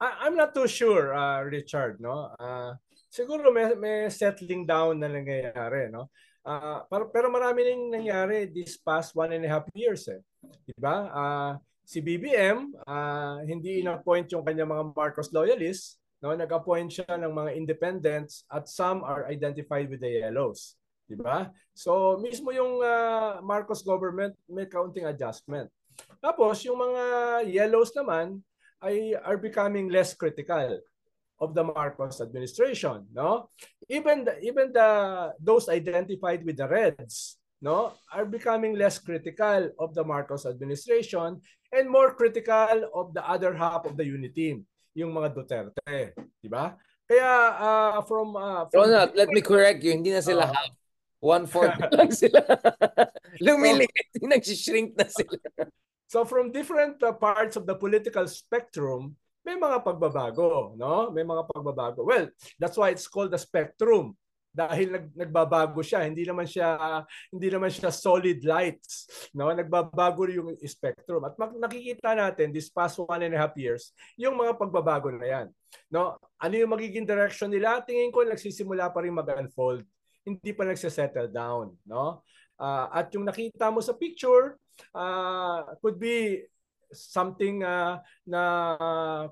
I, 0.00 0.28
I'm 0.28 0.36
not 0.36 0.54
too 0.54 0.68
sure, 0.68 1.14
uh, 1.14 1.42
Richard, 1.42 1.98
no? 2.00 2.30
Uh, 2.38 2.74
siguro 3.10 3.52
may, 3.52 3.74
may 3.74 4.10
settling 4.10 4.66
down 4.66 5.00
na 5.00 5.08
nangyayari, 5.08 5.90
no? 5.90 6.10
Uh, 6.46 6.86
pero, 6.86 7.10
pero 7.10 7.26
marami 7.26 7.66
nang 7.66 7.98
nangyari 7.98 8.46
this 8.46 8.78
past 8.78 9.16
one 9.18 9.34
and 9.34 9.42
a 9.42 9.50
half 9.50 9.66
years, 9.74 10.06
eh. 10.06 10.22
Diba? 10.62 11.10
Uh, 11.10 11.58
si 11.86 12.02
BBM, 12.02 12.74
uh, 12.82 13.38
hindi 13.46 13.78
in-appoint 13.78 14.26
yung 14.34 14.42
kanya 14.42 14.66
mga 14.66 14.90
Marcos 14.90 15.30
loyalists, 15.30 16.02
no? 16.18 16.34
Nag-appoint 16.34 16.90
siya 16.90 17.14
ng 17.14 17.30
mga 17.30 17.54
independents 17.54 18.42
at 18.50 18.66
some 18.66 19.06
are 19.06 19.30
identified 19.30 19.86
with 19.86 20.02
the 20.02 20.26
yellows. 20.26 20.74
Diba? 21.06 21.54
So, 21.70 22.18
mismo 22.18 22.50
yung 22.50 22.82
uh, 22.82 23.38
Marcos 23.38 23.86
government 23.86 24.34
may 24.50 24.66
counting 24.66 25.06
adjustment. 25.06 25.70
Tapos, 26.18 26.66
yung 26.66 26.82
mga 26.82 27.02
yellows 27.46 27.94
naman, 27.94 28.42
ay 28.82 29.14
are 29.22 29.38
becoming 29.38 29.86
less 29.86 30.12
critical 30.12 30.82
of 31.38 31.54
the 31.54 31.62
Marcos 31.62 32.20
administration, 32.20 33.06
no? 33.14 33.48
Even 33.86 34.26
the, 34.26 34.34
even 34.42 34.74
the 34.74 34.90
those 35.38 35.70
identified 35.70 36.42
with 36.42 36.58
the 36.58 36.66
Reds, 36.66 37.38
no, 37.62 37.92
are 38.12 38.26
becoming 38.28 38.76
less 38.76 38.98
critical 38.98 39.70
of 39.78 39.94
the 39.94 40.04
Marcos 40.04 40.44
administration 40.44 41.40
and 41.72 41.84
more 41.88 42.14
critical 42.14 42.88
of 42.94 43.14
the 43.14 43.24
other 43.24 43.54
half 43.54 43.84
of 43.84 43.96
the 43.96 44.04
unity 44.04 44.52
team, 44.52 44.56
yung 44.94 45.12
mga 45.12 45.34
Duterte, 45.34 46.12
di 46.42 46.48
ba? 46.48 46.76
Kaya 47.06 47.30
uh, 47.56 48.02
from, 48.02 48.34
uh, 48.34 48.66
from 48.68 48.90
Ronald, 48.90 49.14
let 49.14 49.30
me 49.30 49.40
correct 49.40 49.80
you, 49.82 49.94
hindi 49.94 50.10
na 50.10 50.20
sila 50.20 50.50
Uh, 50.50 50.52
half. 50.52 50.74
One-fourth 51.16 51.80
lang 51.96 52.12
sila. 52.12 52.44
Lumiliit, 53.44 54.20
nag-shrink 54.20 54.94
na 54.94 55.08
sila. 55.08 55.40
So 56.06 56.22
from 56.22 56.54
different 56.54 57.02
uh, 57.02 57.18
parts 57.18 57.58
of 57.58 57.66
the 57.66 57.74
political 57.74 58.30
spectrum, 58.30 59.18
may 59.42 59.58
mga 59.58 59.82
pagbabago, 59.82 60.78
no? 60.78 61.10
May 61.10 61.26
mga 61.26 61.50
pagbabago. 61.50 62.06
Well, 62.06 62.30
that's 62.62 62.78
why 62.78 62.94
it's 62.94 63.10
called 63.10 63.34
the 63.34 63.42
spectrum 63.42 64.14
dahil 64.56 64.88
nag, 64.88 65.06
nagbabago 65.12 65.84
siya, 65.84 66.08
hindi 66.08 66.24
naman 66.24 66.48
siya 66.48 67.04
hindi 67.28 67.48
naman 67.52 67.68
siya 67.68 67.92
solid 67.92 68.40
lights, 68.40 69.04
no? 69.36 69.52
Nagbabago 69.52 70.24
yung 70.32 70.56
spectrum. 70.64 71.28
At 71.28 71.36
mak- 71.36 71.60
nakikita 71.60 72.16
natin 72.16 72.56
this 72.56 72.72
past 72.72 72.96
one 72.96 73.20
and 73.20 73.36
a 73.36 73.40
half 73.44 73.52
years, 73.60 73.92
yung 74.16 74.32
mga 74.40 74.56
pagbabago 74.56 75.12
na 75.12 75.28
yan, 75.28 75.46
no? 75.92 76.16
Ano 76.40 76.54
yung 76.56 76.72
magiging 76.72 77.04
direction 77.04 77.52
nila? 77.52 77.84
Tingin 77.84 78.08
ko 78.08 78.24
nagsisimula 78.24 78.88
pa 78.88 79.04
rin 79.04 79.12
mag-unfold. 79.12 79.84
Hindi 80.24 80.50
pa 80.56 80.64
nagse-settle 80.64 81.28
down, 81.28 81.76
no? 81.84 82.24
Uh, 82.56 82.88
at 82.88 83.12
yung 83.12 83.28
nakita 83.28 83.68
mo 83.68 83.84
sa 83.84 83.92
picture, 83.92 84.56
uh, 84.96 85.76
could 85.84 86.00
be 86.00 86.40
something 86.88 87.60
uh, 87.60 88.00
na 88.24 88.42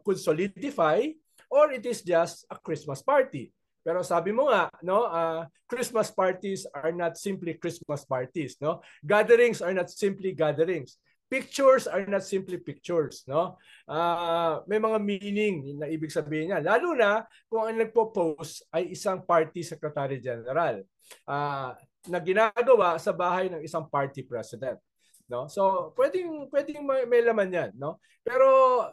could 0.05 0.21
solidify 0.21 1.09
or 1.49 1.73
it 1.73 1.87
is 1.87 2.05
just 2.05 2.45
a 2.53 2.59
Christmas 2.61 3.01
party. 3.01 3.55
Pero 3.85 4.01
sabi 4.01 4.33
mo 4.33 4.49
nga, 4.49 4.73
no, 4.81 5.05
uh, 5.05 5.45
Christmas 5.69 6.09
parties 6.09 6.65
are 6.73 6.91
not 6.91 7.21
simply 7.21 7.61
Christmas 7.61 8.03
parties, 8.09 8.57
no? 8.59 8.81
Gatherings 9.05 9.61
are 9.61 9.77
not 9.77 9.93
simply 9.93 10.33
gatherings. 10.33 10.97
Pictures 11.29 11.85
are 11.85 12.05
not 12.09 12.25
simply 12.25 12.57
pictures, 12.57 13.29
no? 13.29 13.61
Uh, 13.85 14.65
may 14.65 14.81
mga 14.81 14.99
meaning 15.05 15.77
na 15.77 15.87
ibig 15.93 16.09
sabihin 16.09 16.53
niya. 16.53 16.65
Lalo 16.65 16.97
na 16.97 17.29
kung 17.53 17.69
ang 17.69 17.77
nagpo-post 17.77 18.65
ay 18.73 18.97
isang 18.97 19.21
party 19.21 19.61
secretary 19.61 20.17
general 20.17 20.81
uh, 21.29 21.77
na 22.09 22.19
ginagawa 22.21 22.97
sa 22.97 23.13
bahay 23.13 23.53
ng 23.53 23.61
isang 23.61 23.85
party 23.89 24.25
president 24.25 24.81
no 25.29 25.49
so 25.49 25.93
pwedeng 25.97 26.49
pwedeng 26.53 26.85
may, 26.85 27.09
may 27.09 27.25
laman 27.25 27.49
yan 27.49 27.71
no 27.77 27.97
pero 28.21 28.49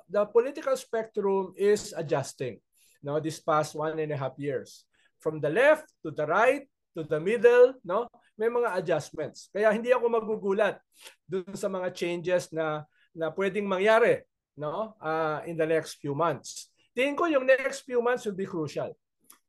the 0.07 0.23
political 0.31 0.75
spectrum 0.79 1.51
is 1.59 1.91
adjusting 1.95 2.59
no 3.01 3.19
this 3.19 3.41
past 3.41 3.75
one 3.75 3.97
and 3.99 4.11
a 4.13 4.17
half 4.17 4.37
years. 4.37 4.85
From 5.21 5.37
the 5.37 5.49
left 5.49 5.89
to 6.05 6.09
the 6.09 6.25
right 6.25 6.65
to 6.97 7.03
the 7.03 7.19
middle 7.19 7.77
no 7.85 8.07
may 8.37 8.49
mga 8.49 8.77
adjustments. 8.77 9.49
Kaya 9.53 9.69
hindi 9.69 9.93
ako 9.93 10.09
magugulat 10.09 10.81
dun 11.29 11.53
sa 11.53 11.69
mga 11.69 11.93
changes 11.93 12.49
na 12.49 12.85
na 13.13 13.29
pwedeng 13.33 13.67
mangyari 13.67 14.25
no 14.57 14.95
uh, 15.01 15.41
in 15.45 15.57
the 15.57 15.67
next 15.67 15.99
few 15.99 16.13
months. 16.13 16.69
Tingin 16.91 17.15
ko 17.15 17.29
yung 17.29 17.47
next 17.47 17.87
few 17.87 18.01
months 18.03 18.25
will 18.25 18.37
be 18.37 18.49
crucial. 18.49 18.91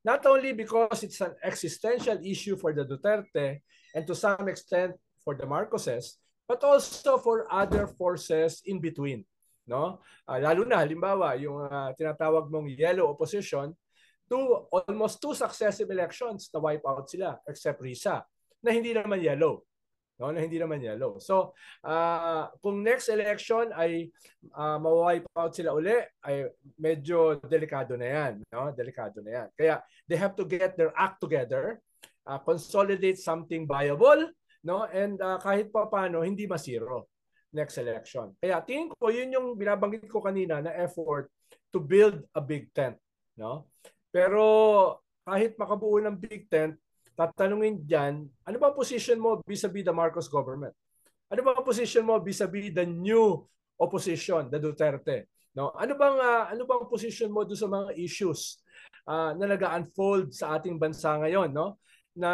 Not 0.03 0.27
only 0.27 0.51
because 0.51 1.07
it's 1.07 1.23
an 1.23 1.39
existential 1.47 2.19
issue 2.27 2.59
for 2.59 2.75
the 2.75 2.83
Duterte 2.83 3.63
and 3.95 4.03
to 4.07 4.19
some 4.19 4.51
extent 4.51 4.99
for 5.23 5.39
the 5.39 5.47
Marcoses 5.47 6.19
but 6.53 6.63
also 6.67 7.17
for 7.19 7.47
other 7.49 7.87
forces 7.87 8.61
in 8.67 8.83
between 8.83 9.25
no? 9.69 10.03
Uh, 10.27 10.39
lalo 10.43 10.67
na 10.67 10.83
halimbawa 10.83 11.39
yung 11.39 11.67
uh, 11.67 11.91
tinatawag 11.95 12.51
mong 12.51 12.71
yellow 12.73 13.11
opposition 13.15 13.71
two 14.27 14.67
almost 14.73 15.21
two 15.21 15.37
successive 15.37 15.91
elections 15.93 16.49
na 16.51 16.59
wipe 16.59 16.87
out 16.89 17.05
sila 17.05 17.37
except 17.45 17.83
Risa 17.85 18.25
na 18.65 18.71
hindi 18.73 18.97
naman 18.97 19.21
yellow 19.21 19.63
no? 20.23 20.31
Na 20.31 20.39
hindi 20.39 20.57
naman 20.57 20.79
yellow. 20.79 21.19
So 21.19 21.53
uh, 21.83 22.49
kung 22.63 22.81
next 22.87 23.11
election 23.11 23.75
ay 23.75 24.09
uh, 24.55 24.79
ma-wipe 24.79 25.27
out 25.35 25.53
sila 25.53 25.75
uli 25.75 25.99
ay 26.23 26.47
medyo 26.79 27.43
delikado 27.43 27.99
na 27.99 28.07
yan 28.07 28.33
no? 28.55 28.71
Delikado 28.73 29.19
na 29.21 29.31
yan. 29.43 29.49
Kaya 29.59 29.83
they 30.07 30.17
have 30.17 30.39
to 30.39 30.47
get 30.47 30.79
their 30.79 30.95
act 30.95 31.19
together 31.19 31.83
uh, 32.25 32.39
consolidate 32.41 33.19
something 33.19 33.67
viable 33.67 34.31
no? 34.63 34.87
And 34.89 35.19
uh, 35.19 35.43
kahit 35.43 35.75
pa 35.75 35.91
paano 35.91 36.23
hindi 36.23 36.47
masiro 36.47 37.12
next 37.53 37.77
election 37.77 38.33
kaya 38.41 38.59
tingin 38.65 38.89
ko 38.91 39.13
yun 39.13 39.31
yung 39.31 39.55
binabanggit 39.55 40.09
ko 40.09 40.25
kanina 40.25 40.65
na 40.65 40.73
effort 40.81 41.29
to 41.73 41.81
build 41.81 42.21
a 42.37 42.41
big 42.45 42.69
tent, 42.77 43.01
no? 43.35 43.73
Pero 44.13 44.45
kahit 45.25 45.57
makabuo 45.57 45.97
ng 46.05 46.21
big 46.21 46.47
tent, 46.53 46.77
tatanungin 47.17 47.81
diyan, 47.81 48.29
ano 48.45 48.57
ba 48.61 48.77
position 48.77 49.17
mo 49.17 49.41
vis-a-vis 49.49 49.89
the 49.89 49.95
Marcos 49.97 50.29
government? 50.29 50.77
Ano 51.33 51.41
ba 51.41 51.65
position 51.65 52.05
mo 52.05 52.21
vis-a-vis 52.21 52.77
the 52.77 52.85
new 52.85 53.41
opposition, 53.81 54.53
the 54.53 54.61
Duterte? 54.61 55.33
No? 55.57 55.73
Ano 55.73 55.97
bang 55.97 56.21
uh, 56.21 56.45
ano 56.53 56.69
bang 56.69 56.85
position 56.93 57.33
mo 57.33 57.49
do 57.49 57.57
sa 57.57 57.69
mga 57.69 57.97
issues 57.97 58.61
uh, 59.09 59.33
na 59.33 59.49
nag-unfold 59.49 60.37
sa 60.37 60.61
ating 60.61 60.77
bansa 60.77 61.17
ngayon, 61.17 61.49
no? 61.57 61.81
Na 62.13 62.33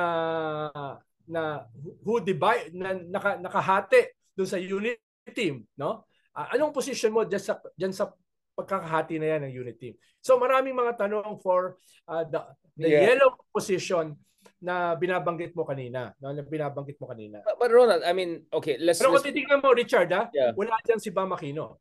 na 1.29 1.63
who 2.03 2.19
divide 2.19 2.75
na 2.75 2.99
naka, 2.99 3.39
nakahati 3.39 4.11
doon 4.35 4.49
sa 4.51 4.59
unit 4.59 4.99
team, 5.35 5.65
no? 5.77 6.07
Uh, 6.33 6.47
anong 6.55 6.73
position 6.75 7.11
mo 7.11 7.27
diyan 7.27 7.43
sa 7.43 7.59
diyan 7.75 7.93
sa 7.95 8.13
pagkakahati 8.55 9.19
na 9.19 9.37
yan 9.37 9.41
ng 9.49 9.55
unit 9.55 9.77
team? 9.79 9.95
So 10.23 10.37
maraming 10.39 10.75
mga 10.75 11.07
tanong 11.07 11.39
for 11.43 11.79
uh, 12.07 12.25
the, 12.27 12.41
the 12.79 12.89
yeah. 12.91 13.15
yellow 13.15 13.35
position 13.51 14.15
na 14.59 14.99
binabanggit 14.99 15.55
mo 15.55 15.63
kanina, 15.63 16.15
no? 16.19 16.35
Na 16.35 16.43
binabanggit 16.43 16.99
mo 16.99 17.07
kanina. 17.07 17.43
But, 17.47 17.59
but 17.63 17.71
Ronald, 17.71 18.03
I 18.03 18.11
mean, 18.11 18.47
okay, 18.51 18.75
let's 18.79 18.99
Pero 18.99 19.15
kung 19.15 19.23
titingnan 19.23 19.63
mo 19.63 19.71
Richard, 19.71 20.11
ha? 20.11 20.27
Yeah. 20.35 20.51
Wala 20.59 20.75
diyan 20.83 20.99
si 20.99 21.11
Bam 21.15 21.31
Aquino. 21.31 21.79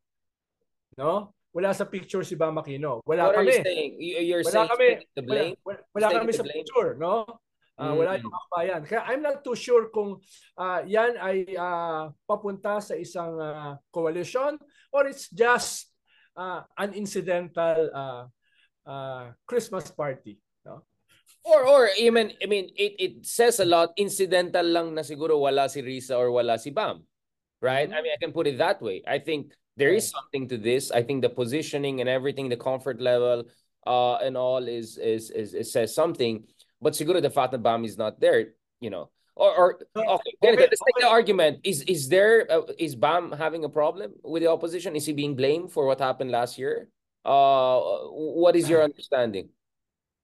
No? 0.94 1.34
Wala 1.50 1.74
sa 1.74 1.90
picture 1.90 2.22
si 2.22 2.38
Bam 2.38 2.54
Aquino. 2.54 3.02
Wala 3.02 3.30
What 3.30 3.42
kami. 3.42 3.50
Are 3.50 3.50
you 3.50 3.66
saying? 3.66 3.90
You're 3.98 4.46
wala 4.46 4.54
saying 4.54 4.70
kami, 4.70 4.88
the 5.18 5.24
blame? 5.26 5.54
Wala, 5.66 5.78
wala, 5.90 6.06
kami 6.22 6.32
sa 6.34 6.44
blame? 6.46 6.56
picture, 6.62 6.90
no? 6.94 7.26
Uh. 7.78 7.94
Wala 7.94 8.18
yung 8.18 8.34
akbayan. 8.34 8.82
Kaya 8.82 9.06
I'm 9.06 9.22
not 9.22 9.46
too 9.46 9.54
sure 9.54 9.86
kung 9.94 10.18
uh, 10.58 10.82
yan 10.82 11.14
ay 11.14 11.46
uh, 11.54 12.10
papunta 12.26 12.82
sa 12.82 12.98
isang 12.98 13.38
uh, 13.38 13.78
coalition 13.94 14.58
or 14.90 15.06
it's 15.06 15.30
just 15.30 15.94
uh, 16.34 16.66
an 16.74 16.90
incidental 16.98 17.78
uh, 17.94 18.24
uh, 18.82 19.30
Christmas 19.46 19.94
party. 19.94 20.42
No? 20.66 20.82
Or 21.46 21.62
or 21.62 21.82
even 21.94 22.34
I 22.42 22.50
mean 22.50 22.74
it 22.74 22.98
it 22.98 23.14
says 23.22 23.62
a 23.62 23.68
lot 23.68 23.94
incidental 23.94 24.66
lang 24.66 24.98
na 24.98 25.06
siguro 25.06 25.38
wala 25.38 25.70
si 25.70 25.78
Risa 25.78 26.18
or 26.18 26.34
wala 26.34 26.58
si 26.58 26.74
Bam. 26.74 27.06
Right? 27.62 27.86
Mm-hmm. 27.86 27.94
I 27.94 28.02
mean 28.02 28.12
I 28.12 28.20
can 28.20 28.34
put 28.34 28.50
it 28.50 28.58
that 28.58 28.82
way. 28.82 29.06
I 29.06 29.22
think 29.22 29.54
there 29.78 29.94
is 29.94 30.10
something 30.10 30.50
to 30.50 30.58
this. 30.58 30.90
I 30.90 31.06
think 31.06 31.22
the 31.22 31.30
positioning 31.30 32.02
and 32.02 32.10
everything, 32.10 32.50
the 32.50 32.58
comfort 32.58 32.98
level, 32.98 33.46
uh, 33.86 34.18
and 34.18 34.34
all 34.34 34.66
is 34.66 34.98
is 34.98 35.30
is, 35.30 35.54
is 35.54 35.70
says 35.70 35.94
something. 35.94 36.42
But 36.80 36.94
siguro 36.94 37.20
the 37.20 37.30
fact 37.30 37.52
that 37.52 37.62
Bam 37.62 37.84
is 37.84 37.98
not 37.98 38.20
there, 38.20 38.54
you 38.80 38.90
know, 38.90 39.10
or, 39.34 39.50
or 39.54 39.68
okay, 39.94 40.32
okay, 40.42 40.66
let's 40.66 40.82
take 40.82 40.98
the 40.98 41.06
argument. 41.06 41.62
Is 41.62 41.82
is 41.86 42.08
there 42.08 42.46
uh, 42.50 42.70
is 42.78 42.94
Bam 42.94 43.32
having 43.32 43.62
a 43.64 43.70
problem 43.70 44.14
with 44.22 44.42
the 44.42 44.50
opposition? 44.50 44.94
Is 44.94 45.06
he 45.06 45.12
being 45.12 45.34
blamed 45.34 45.70
for 45.70 45.86
what 45.86 45.98
happened 45.98 46.30
last 46.30 46.58
year? 46.58 46.90
Uh, 47.24 47.78
what 48.10 48.54
is 48.54 48.70
your 48.70 48.82
understanding? 48.82 49.50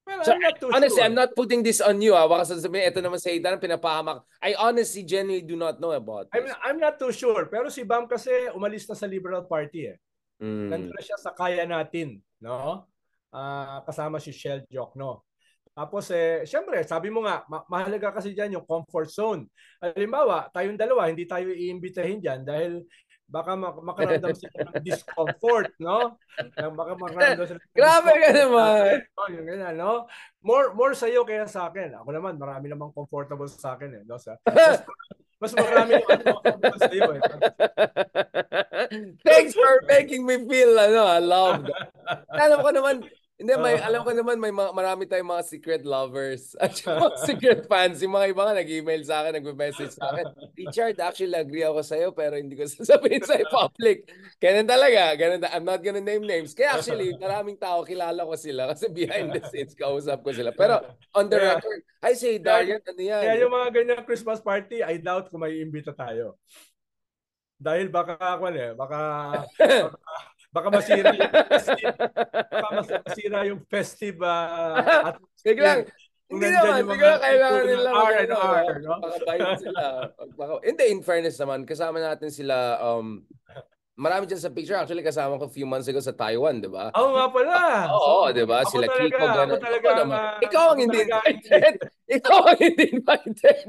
Well, 0.07 0.21
so, 0.23 0.37
I'm 0.37 0.41
not 0.41 0.61
too 0.61 0.69
honestly, 0.69 1.01
sure. 1.01 1.05
I'm 1.05 1.17
not 1.17 1.31
putting 1.35 1.63
this 1.65 1.81
on 1.81 2.03
you. 2.03 2.13
Ah. 2.13 2.29
Baka 2.29 2.45
sasabihin, 2.45 2.93
ito 2.93 3.01
naman 3.01 3.17
sa 3.17 3.33
pinapahamak. 3.33 4.21
I 4.45 4.53
honestly, 4.53 5.01
genuinely 5.01 5.49
do 5.49 5.57
not 5.57 5.81
know 5.81 5.97
about 5.97 6.29
this. 6.29 6.45
I'm, 6.45 6.53
I'm 6.61 6.79
not 6.79 7.01
too 7.01 7.09
sure. 7.09 7.49
Pero 7.49 7.73
si 7.73 7.89
Bam 7.89 8.05
kasi 8.05 8.53
umalis 8.53 8.85
na 8.85 8.95
sa 8.95 9.09
Liberal 9.09 9.49
Party 9.49 9.97
eh. 9.97 9.99
Mm. 10.45 10.69
Nandun 10.69 11.01
siya 11.01 11.17
sa 11.17 11.33
kaya 11.33 11.65
natin. 11.65 12.21
No? 12.37 12.85
Uh, 13.33 13.81
kasama 13.89 14.21
si 14.21 14.31
Shell 14.31 14.69
no? 14.95 15.25
Tapos 15.75 16.07
eh, 16.14 16.47
syempre, 16.47 16.87
sabi 16.87 17.11
mo 17.11 17.26
nga, 17.26 17.43
ma- 17.50 17.66
mahalaga 17.66 18.14
kasi 18.14 18.31
diyan 18.31 18.62
yung 18.62 18.66
comfort 18.66 19.11
zone. 19.11 19.50
Halimbawa, 19.83 20.47
tayong 20.54 20.78
dalawa, 20.78 21.11
hindi 21.11 21.26
tayo 21.26 21.50
iimbitahin 21.50 22.23
diyan 22.23 22.47
dahil 22.47 22.87
baka 23.26 23.59
mak- 23.59 23.83
makaramdam 23.83 24.31
sila 24.38 24.71
ng 24.71 24.78
discomfort, 24.87 25.75
no? 25.83 26.14
Baka 26.54 26.93
makaramdam 26.95 27.47
sila 27.50 27.59
Grabe 27.78 28.12
ka 28.23 28.31
naman! 28.31 29.02
Oh, 29.19 29.26
yung 29.26 29.47
ganyan, 29.50 29.75
no? 29.75 30.07
More, 30.47 30.78
more 30.78 30.95
sa'yo 30.95 31.26
kaya 31.26 31.50
sa 31.50 31.66
akin. 31.66 31.90
Ako 31.99 32.14
naman, 32.14 32.38
marami 32.38 32.71
namang 32.71 32.95
comfortable 32.95 33.50
sa 33.50 33.75
akin, 33.75 33.99
eh. 33.99 34.02
No? 34.07 34.14
Sa, 34.14 34.38
mas, 34.46 34.87
mas 35.42 35.53
marami 35.59 35.99
yung 35.99 36.07
comfortable 36.07 36.79
sa'yo, 36.79 37.11
eh. 37.18 37.22
Thanks 39.27 39.59
for 39.59 39.83
making 39.90 40.22
me 40.22 40.38
feel, 40.46 40.79
ano, 40.79 41.03
I 41.03 41.18
love 41.18 41.66
that. 41.66 41.90
Alam 42.31 42.59
ko 42.62 42.70
naman, 42.70 42.96
hindi, 43.44 43.61
may, 43.61 43.76
uh, 43.76 43.85
alam 43.92 44.00
ko 44.00 44.16
naman, 44.16 44.40
may 44.40 44.48
mga, 44.48 44.72
marami 44.72 45.04
tayong 45.04 45.28
mga 45.28 45.44
secret 45.44 45.85
lovers 45.85 46.57
at 46.64 46.72
mga 46.80 47.12
secret 47.28 47.61
fans. 47.68 48.00
Yung 48.00 48.16
mga 48.16 48.33
iba 48.33 48.40
nga 48.48 48.57
nag-email 48.57 49.02
sa 49.04 49.20
akin, 49.20 49.37
nag-message 49.37 49.92
sa 49.92 50.16
akin. 50.16 50.33
Richard, 50.57 50.96
actually 50.96 51.37
agree 51.37 51.61
ako 51.61 51.85
sa'yo 51.85 52.16
pero 52.16 52.40
hindi 52.40 52.57
ko 52.57 52.64
sasabihin 52.72 53.20
sa 53.20 53.37
public. 53.52 54.09
Ganun 54.40 54.64
talaga. 54.64 55.12
Ganun, 55.20 55.44
I'm 55.44 55.68
not 55.68 55.85
gonna 55.85 56.00
name 56.00 56.24
names. 56.24 56.57
Kaya 56.57 56.80
actually, 56.80 57.12
maraming 57.20 57.61
tao 57.61 57.85
kilala 57.85 58.24
ko 58.24 58.33
sila 58.33 58.72
kasi 58.72 58.88
behind 58.88 59.37
the 59.37 59.44
scenes, 59.52 59.76
kausap 59.76 60.24
ko 60.24 60.33
sila. 60.33 60.48
Pero 60.57 60.80
on 61.12 61.28
the 61.28 61.37
record, 61.37 61.85
I 62.00 62.16
say, 62.16 62.40
Darian, 62.40 62.80
ano 62.80 62.96
yan? 63.04 63.28
Kaya 63.28 63.44
yung 63.44 63.52
mga 63.52 63.68
ganyan 63.76 64.02
Christmas 64.09 64.40
party, 64.40 64.80
I 64.80 65.04
doubt 65.04 65.28
kung 65.28 65.44
may 65.44 65.61
imbita 65.61 65.92
tayo. 65.92 66.40
Dahil 67.61 67.92
baka, 67.92 68.16
ako 68.16 68.48
eh, 68.57 68.72
baka, 68.72 69.00
baka 69.61 70.34
baka 70.55 70.69
masira 70.71 71.11
yung 71.11 71.33
festive, 71.51 71.95
baka 72.47 72.71
masira 72.87 73.38
yung 73.51 73.61
festive 73.67 74.19
uh, 74.23 75.11
at 75.11 75.19
Biglang, 75.45 75.85
hindi 76.33 76.47
naman, 76.49 76.88
hindi 76.88 76.97
ko 76.97 77.09
kailangan 77.21 77.64
nila 77.69 77.88
R 77.93 78.14
and 78.17 78.33
R, 78.33 78.67
no? 78.81 78.95
Baka 79.29 79.49
sila. 79.61 79.83
Baka, 80.40 80.53
hindi, 80.64 80.85
in 80.88 81.05
fairness 81.05 81.37
naman, 81.37 81.69
kasama 81.69 82.01
natin 82.01 82.33
sila 82.33 82.81
um, 82.81 83.21
Marami 83.94 84.26
dyan 84.26 84.42
sa 84.42 84.50
picture. 84.50 84.74
Actually, 84.74 85.07
kasama 85.07 85.38
ko 85.38 85.46
a 85.46 85.54
few 85.54 85.62
months 85.70 85.87
ago 85.87 86.02
sa 86.02 86.11
Taiwan, 86.11 86.59
di 86.59 86.66
ba? 86.66 86.90
Oo 86.98 87.14
nga 87.14 87.30
pala. 87.30 87.59
Oo, 87.94 88.26
so, 88.26 88.35
di 88.35 88.42
ba? 88.42 88.66
Sila 88.66 88.90
talaga, 88.90 89.07
Kiko, 89.07 89.26
gano'n. 89.30 89.61
Talaga, 89.62 89.87
ako 89.87 90.00
naman. 90.02 90.35
Ikaw 90.42 90.64
ang 90.66 90.80
hindi 90.83 90.98
invited. 91.07 91.74
ikaw 92.18 92.38
ang 92.42 92.59
hindi 92.59 92.85
invited. 92.90 93.66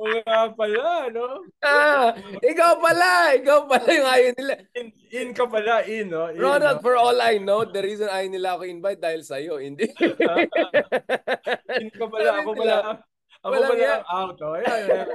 Oo 0.00 0.16
nga 0.24 0.40
pala, 0.56 1.12
no? 1.12 1.44
Ah, 1.60 2.16
ikaw 2.40 2.80
pala. 2.80 3.36
Ikaw 3.36 3.58
pala 3.68 3.88
yung 3.92 4.08
ayaw 4.08 4.32
nila. 4.32 4.54
In, 4.80 4.86
in 5.12 5.28
ka 5.36 5.44
pala, 5.44 5.84
in, 5.84 6.08
no? 6.08 6.32
In, 6.32 6.40
Ronald, 6.40 6.80
no? 6.80 6.84
for 6.88 6.96
all 6.96 7.20
I 7.20 7.36
know, 7.36 7.68
the 7.68 7.84
reason 7.84 8.08
ayaw 8.08 8.32
nila 8.32 8.56
ako 8.56 8.64
invite 8.64 9.04
dahil 9.04 9.28
sa'yo, 9.28 9.60
hindi. 9.60 9.92
in 11.84 11.92
ka 11.92 12.04
pala. 12.08 12.28
Ako 12.40 12.50
pala. 12.56 13.04
Ako 13.38 13.54
Walang 13.54 13.70
ba 13.70 13.76
lang 13.78 14.04
out? 14.10 14.38
Oh, 14.42 14.58
yeah, 14.58 14.78
yeah. 14.82 15.06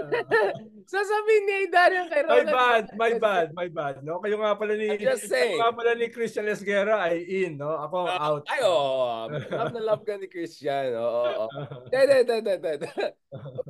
Sasabihin 0.87 1.43
ni 1.43 1.57
Darian 1.67 2.07
kay 2.07 2.23
Ronald. 2.23 2.47
My 2.47 2.55
bad, 2.55 2.83
my 2.95 3.11
bad, 3.19 3.47
my 3.51 3.67
bad. 3.67 3.95
No? 3.99 4.23
Kayo 4.23 4.39
nga 4.39 4.55
pala 4.55 4.79
ni. 4.79 4.95
Kayo 4.95 5.59
nga 5.59 5.75
pala 5.75 5.91
ni 5.99 6.07
Christian 6.07 6.47
Esguerra 6.47 7.03
ay 7.03 7.19
in, 7.19 7.59
no? 7.59 7.75
Ako 7.75 8.07
uh, 8.07 8.15
out. 8.15 8.43
Ay, 8.47 8.63
oh. 8.63 9.27
Love 9.27 9.75
na 9.75 9.81
love 9.83 10.03
ka 10.07 10.15
ni 10.15 10.31
Christian. 10.31 10.95
Oo, 10.95 11.03
oh, 11.03 11.47
oh, 11.51 11.55
oh. 11.59 11.83
De, 11.91 11.99
de, 11.99 12.17
de, 12.23 12.55
de, 12.55 12.73
de. 12.79 12.89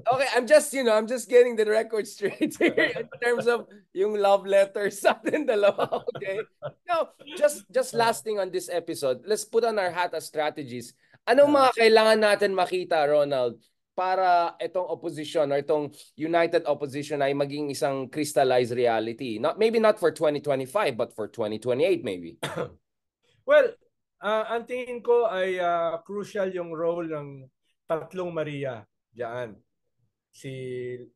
Okay, 0.05 0.29
I'm 0.37 0.45
just, 0.45 0.69
you 0.73 0.85
know, 0.85 0.93
I'm 0.93 1.09
just 1.09 1.25
getting 1.25 1.57
the 1.57 1.65
record 1.65 2.05
straight 2.05 2.53
here 2.53 2.93
in 2.93 3.09
terms 3.23 3.49
of 3.49 3.65
yung 3.89 4.21
love 4.21 4.45
letters 4.45 5.01
sa 5.01 5.17
atin 5.17 5.49
dalawa, 5.49 6.03
okay? 6.13 6.45
No, 6.85 7.09
just, 7.39 7.65
just 7.73 7.97
last 7.97 8.21
thing 8.21 8.37
on 8.37 8.53
this 8.53 8.69
episode, 8.69 9.25
let's 9.25 9.45
put 9.45 9.65
on 9.65 9.79
our 9.79 9.89
hat 9.89 10.13
as 10.13 10.29
strategies. 10.29 10.93
Anong 11.23 11.55
mga 11.55 11.69
kailangan 11.79 12.19
natin 12.19 12.51
makita, 12.51 13.07
Ronald, 13.07 13.55
para 13.93 14.57
itong 14.57 14.89
opposition 14.89 15.53
or 15.53 15.61
itong 15.61 15.93
united 16.17 16.65
opposition 16.65 17.21
ay 17.21 17.33
maging 17.37 17.69
isang 17.69 18.09
crystallized 18.09 18.73
reality. 18.73 19.37
Not 19.37 19.61
maybe 19.61 19.77
not 19.77 20.01
for 20.01 20.09
2025 20.09 20.97
but 20.97 21.13
for 21.13 21.29
2028 21.29 22.01
maybe. 22.01 22.41
well, 23.49 23.67
uh, 24.21 24.45
ang 24.49 24.65
tingin 24.65 25.05
ko 25.05 25.29
ay 25.29 25.61
uh, 25.61 26.01
crucial 26.01 26.49
yung 26.49 26.73
role 26.73 27.05
ng 27.05 27.45
tatlong 27.85 28.33
Maria 28.33 28.81
diyan. 29.13 29.53
Si 30.33 30.49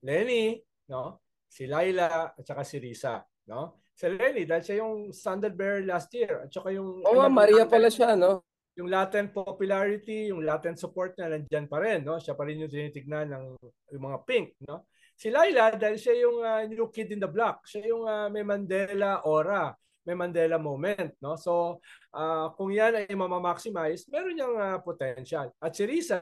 Lenny, 0.05 0.61
no? 0.93 1.25
Si 1.49 1.65
Laila 1.65 2.37
at 2.37 2.45
saka 2.45 2.61
si 2.61 2.77
Risa, 2.77 3.25
no? 3.49 3.81
Si 3.97 4.05
Lenny 4.05 4.45
dahil 4.45 4.61
siya 4.63 4.77
yung 4.85 5.09
standard 5.09 5.57
bearer 5.57 5.81
last 5.81 6.13
year 6.13 6.45
at 6.45 6.53
saka 6.53 6.69
yung 6.69 7.01
Oh, 7.01 7.25
Maria 7.25 7.65
pala 7.65 7.89
siya, 7.89 8.13
no? 8.13 8.45
Yung 8.77 8.93
latent 8.93 9.33
popularity, 9.33 10.29
yung 10.29 10.45
latent 10.45 10.77
support 10.77 11.17
na 11.17 11.33
nandiyan 11.33 11.65
pa 11.65 11.81
rin, 11.81 12.05
no? 12.05 12.21
Siya 12.21 12.37
pa 12.37 12.45
rin 12.45 12.61
yung 12.61 12.69
tinitignan 12.69 13.33
ng 13.33 13.45
yung 13.93 14.03
mga 14.05 14.19
pink, 14.23 14.53
no? 14.69 14.85
Si 15.17 15.33
Laila 15.33 15.73
dahil 15.73 15.97
siya 15.97 16.15
yung 16.21 16.37
uh, 16.45 16.61
new 16.69 16.93
kid 16.93 17.09
in 17.09 17.17
the 17.17 17.25
block, 17.25 17.65
siya 17.65 17.89
yung 17.89 18.05
uh, 18.05 18.29
may 18.29 18.45
Mandela 18.45 19.25
aura, 19.25 19.73
may 20.05 20.13
Mandela 20.13 20.61
moment, 20.61 21.09
no? 21.25 21.33
So, 21.41 21.81
uh, 22.13 22.53
kung 22.53 22.69
yan 22.69 23.01
ay 23.01 23.17
mamamaximize, 23.17 24.05
meron 24.13 24.37
niyang 24.37 24.55
uh, 24.61 24.77
potential. 24.85 25.49
At 25.57 25.73
si 25.73 25.89
Risa, 25.89 26.21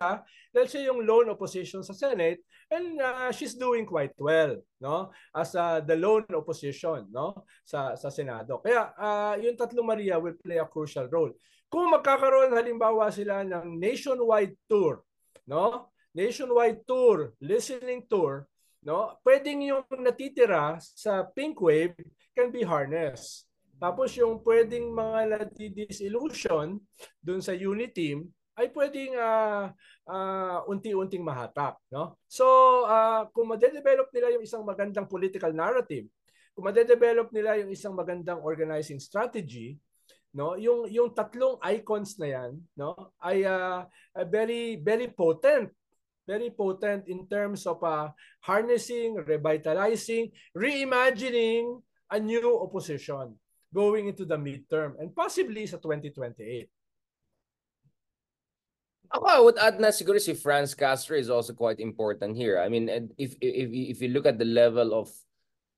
dahil 0.56 0.68
siya 0.72 0.96
yung 0.96 1.04
lone 1.04 1.36
opposition 1.36 1.84
sa 1.84 1.92
Senate, 1.92 2.40
and 2.72 3.04
uh, 3.04 3.36
she's 3.36 3.60
doing 3.60 3.84
quite 3.84 4.16
well, 4.16 4.56
no? 4.80 5.12
As 5.36 5.60
uh, 5.60 5.84
the 5.84 6.00
lone 6.00 6.26
opposition, 6.32 7.12
no? 7.12 7.44
Sa 7.68 8.00
sa 8.00 8.08
Senado. 8.08 8.64
Kaya 8.64 8.96
uh, 8.96 9.36
yung 9.44 9.60
tatlong 9.60 9.92
Maria 9.92 10.16
will 10.24 10.40
play 10.40 10.56
a 10.56 10.66
crucial 10.66 11.12
role. 11.12 11.36
Kung 11.68 11.92
magkakaroon 11.92 12.54
halimbawa 12.56 13.10
sila 13.10 13.42
ng 13.44 13.76
nationwide 13.76 14.56
tour, 14.70 15.04
no? 15.50 15.92
Nationwide 16.16 16.86
tour, 16.88 17.36
listening 17.44 18.08
tour, 18.08 18.48
no? 18.86 19.20
Pwedeng 19.26 19.62
yung 19.66 19.84
natitira 20.00 20.80
sa 20.80 21.28
pink 21.28 21.60
wave 21.60 21.98
can 22.32 22.52
be 22.54 22.64
harnessed, 22.64 23.46
Tapos 23.76 24.16
yung 24.16 24.40
pwedeng 24.44 24.88
mga 24.96 25.20
nadi-disillusion 25.36 26.80
dun 27.20 27.42
sa 27.44 27.52
unit 27.52 27.92
team 27.92 28.24
ay 28.56 28.72
pwedeng 28.72 29.20
uh, 29.20 29.68
uh, 30.08 30.60
unti-unting 30.72 31.20
mahatak. 31.20 31.76
No? 31.92 32.16
So 32.24 32.48
uh, 32.88 33.28
kung 33.36 33.52
ma-develop 33.52 34.08
nila 34.16 34.32
yung 34.32 34.44
isang 34.48 34.64
magandang 34.64 35.12
political 35.12 35.52
narrative, 35.52 36.08
kung 36.56 36.72
ma-develop 36.72 37.36
nila 37.36 37.60
yung 37.60 37.68
isang 37.68 37.92
magandang 37.92 38.40
organizing 38.40 39.00
strategy, 39.04 39.76
no? 40.36 40.60
Yung 40.60 40.92
yung 40.92 41.16
tatlong 41.16 41.56
icons 41.64 42.20
na 42.20 42.28
yan 42.28 42.52
no? 42.76 43.16
Ay 43.24 43.48
uh, 43.48 43.88
very 44.28 44.76
very 44.78 45.08
potent. 45.08 45.72
Very 46.26 46.50
potent 46.50 47.06
in 47.06 47.30
terms 47.30 47.70
of 47.70 47.78
uh, 47.86 48.10
harnessing 48.42 49.14
revitalizing 49.14 50.34
reimagining 50.58 51.86
a 52.10 52.18
new 52.18 52.42
opposition 52.66 53.38
going 53.70 54.10
into 54.10 54.26
the 54.26 54.34
midterm 54.34 54.98
and 54.98 55.14
possibly 55.14 55.70
sa 55.70 55.78
2028 55.78 56.66
Ako, 59.14 59.26
I 59.30 59.40
would 59.40 59.60
add 59.62 59.78
na 59.78 59.94
siguro 59.94 60.18
si 60.18 60.34
Franz 60.34 60.74
Castro 60.74 61.14
is 61.14 61.30
also 61.30 61.54
quite 61.54 61.80
important 61.80 62.36
here. 62.36 62.58
I 62.58 62.68
mean, 62.68 62.90
if 63.22 63.38
if 63.40 63.70
if 63.70 63.98
you 64.02 64.10
look 64.10 64.26
at 64.26 64.42
the 64.42 64.50
level 64.50 64.98
of 64.98 65.14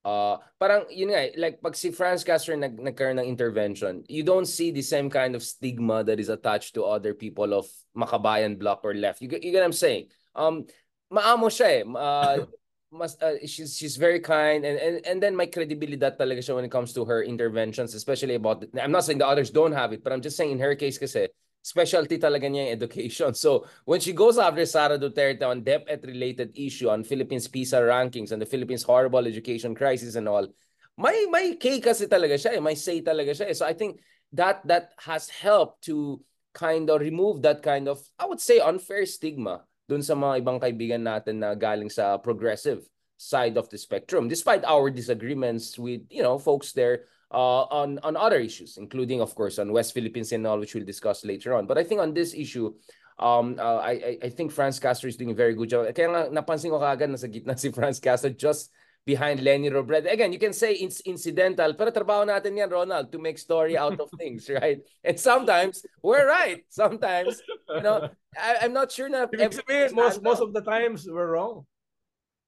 uh 0.07 0.39
parang 0.55 0.87
yun 0.87 1.11
nga 1.11 1.35
like 1.35 1.59
pag 1.59 1.75
si 1.75 1.91
Franz 1.91 2.23
Castro 2.23 2.55
nag 2.55 2.79
nagkaroon 2.79 3.19
ng 3.19 3.27
intervention, 3.27 4.07
you 4.07 4.23
don't 4.23 4.47
see 4.47 4.71
the 4.71 4.81
same 4.81 5.11
kind 5.11 5.35
of 5.35 5.43
stigma 5.43 5.99
that 6.07 6.15
is 6.15 6.31
attached 6.31 6.71
to 6.79 6.87
other 6.87 7.11
people 7.11 7.51
of 7.51 7.67
Makabayan 7.91 8.55
block 8.55 8.87
or 8.87 8.95
left. 8.95 9.19
You, 9.19 9.27
you 9.27 9.51
get 9.51 9.59
what 9.59 9.67
I'm 9.67 9.75
saying? 9.75 10.07
Um 10.31 10.63
maamo 11.11 11.51
siya 11.51 11.67
eh. 11.67 11.83
Uh, 11.83 12.47
mas 12.87 13.19
uh, 13.19 13.35
she's 13.43 13.75
she's 13.75 13.99
very 13.99 14.23
kind 14.23 14.63
and 14.63 14.79
and 14.79 14.95
and 15.03 15.17
then 15.19 15.35
my 15.35 15.43
credibility 15.43 15.99
talaga 15.99 16.39
siya 16.39 16.55
when 16.55 16.63
it 16.63 16.71
comes 16.71 16.95
to 16.95 17.03
her 17.03 17.19
interventions 17.19 17.91
especially 17.91 18.39
about 18.39 18.63
the, 18.63 18.71
I'm 18.79 18.95
not 18.95 19.03
saying 19.03 19.19
the 19.19 19.27
others 19.27 19.51
don't 19.51 19.75
have 19.75 19.91
it 19.91 20.07
but 20.07 20.15
I'm 20.15 20.23
just 20.23 20.39
saying 20.39 20.55
in 20.55 20.63
her 20.63 20.71
case 20.79 20.95
kasi 20.95 21.27
specialty 21.67 22.15
talaga 22.15 22.47
niya 22.47 22.71
yung 22.71 22.75
education. 22.79 23.31
So 23.43 23.67
when 23.83 23.99
she 23.99 24.15
goes 24.15 24.39
after 24.39 24.63
Sara 24.63 24.95
Duterte 24.95 25.43
on 25.43 25.67
DepEd-related 25.67 26.55
issue, 26.55 26.87
on 26.87 27.03
Philippines 27.03 27.51
PISA 27.51 27.83
rankings, 27.83 28.31
and 28.31 28.39
the 28.39 28.47
Philippines 28.47 28.87
horrible 28.87 29.27
education 29.27 29.75
crisis 29.75 30.15
and 30.15 30.31
all, 30.31 30.47
may 30.95 31.27
may 31.27 31.59
K 31.59 31.83
kasi 31.83 32.07
talaga 32.07 32.39
siya, 32.39 32.55
eh. 32.55 32.63
may 32.63 32.79
say 32.79 33.03
talaga 33.03 33.35
siya. 33.35 33.51
Eh. 33.51 33.55
So 33.59 33.67
I 33.67 33.75
think 33.75 33.99
that 34.31 34.63
that 34.63 34.95
has 35.03 35.27
helped 35.27 35.83
to 35.91 36.23
kind 36.55 36.87
of 36.87 37.03
remove 37.03 37.43
that 37.43 37.59
kind 37.61 37.91
of, 37.91 37.99
I 38.15 38.25
would 38.25 38.41
say, 38.41 38.63
unfair 38.63 39.03
stigma 39.03 39.67
dun 39.91 40.01
sa 40.01 40.15
mga 40.15 40.41
ibang 40.41 40.63
kaibigan 40.63 41.03
natin 41.03 41.43
na 41.43 41.51
galing 41.53 41.91
sa 41.91 42.15
progressive 42.17 42.87
side 43.19 43.59
of 43.59 43.67
the 43.69 43.77
spectrum, 43.77 44.31
despite 44.31 44.63
our 44.63 44.87
disagreements 44.87 45.75
with, 45.75 46.07
you 46.07 46.23
know, 46.23 46.39
folks 46.39 46.71
there 46.71 47.11
uh, 47.31 47.63
on 47.71 47.99
on 48.03 48.15
other 48.15 48.39
issues, 48.39 48.77
including 48.77 49.21
of 49.21 49.35
course 49.35 49.59
on 49.59 49.71
West 49.71 49.93
Philippines 49.93 50.31
and 50.31 50.45
all, 50.47 50.59
which 50.59 50.75
we'll 50.75 50.85
discuss 50.85 51.25
later 51.25 51.53
on. 51.53 51.67
But 51.67 51.77
I 51.77 51.83
think 51.83 52.01
on 52.01 52.13
this 52.13 52.33
issue, 52.33 52.73
um, 53.19 53.57
uh, 53.59 53.79
I 53.83 54.17
I 54.23 54.29
think 54.29 54.51
Franz 54.51 54.79
Castro 54.79 55.07
is 55.07 55.17
doing 55.17 55.31
a 55.31 55.37
very 55.37 55.55
good 55.55 55.69
job. 55.69 55.87
Kaya 55.93 56.09
nga 56.09 56.21
napansin 56.31 56.71
ko 56.71 56.79
kaagad 56.79 57.11
nasa 57.11 57.27
gitna 57.27 57.57
si 57.57 57.71
Franz 57.75 57.99
Castro 57.99 58.29
just 58.29 58.71
behind 59.07 59.41
Lenny 59.41 59.71
Robredo. 59.71 60.11
Again, 60.11 60.33
you 60.33 60.37
can 60.37 60.51
say 60.51 60.73
it's 60.75 60.99
incidental, 61.07 61.73
pero 61.79 61.95
trabaho 61.95 62.27
natin 62.27 62.59
yan, 62.59 62.67
Ronald, 62.67 63.07
to 63.15 63.17
make 63.17 63.39
story 63.39 63.79
out 63.79 63.95
of 64.03 64.11
things, 64.19 64.51
right? 64.51 64.83
And 64.99 65.15
sometimes, 65.15 65.87
we're 66.03 66.27
right. 66.27 66.67
Sometimes, 66.67 67.39
you 67.71 67.81
know, 67.81 68.11
I, 68.35 68.67
I'm 68.67 68.75
not 68.75 68.91
sure 68.91 69.07
na... 69.07 69.31
Every, 69.31 69.63
most, 69.95 70.19
most 70.21 70.43
of 70.43 70.51
the 70.51 70.59
times, 70.59 71.07
we're 71.07 71.39
wrong. 71.39 71.63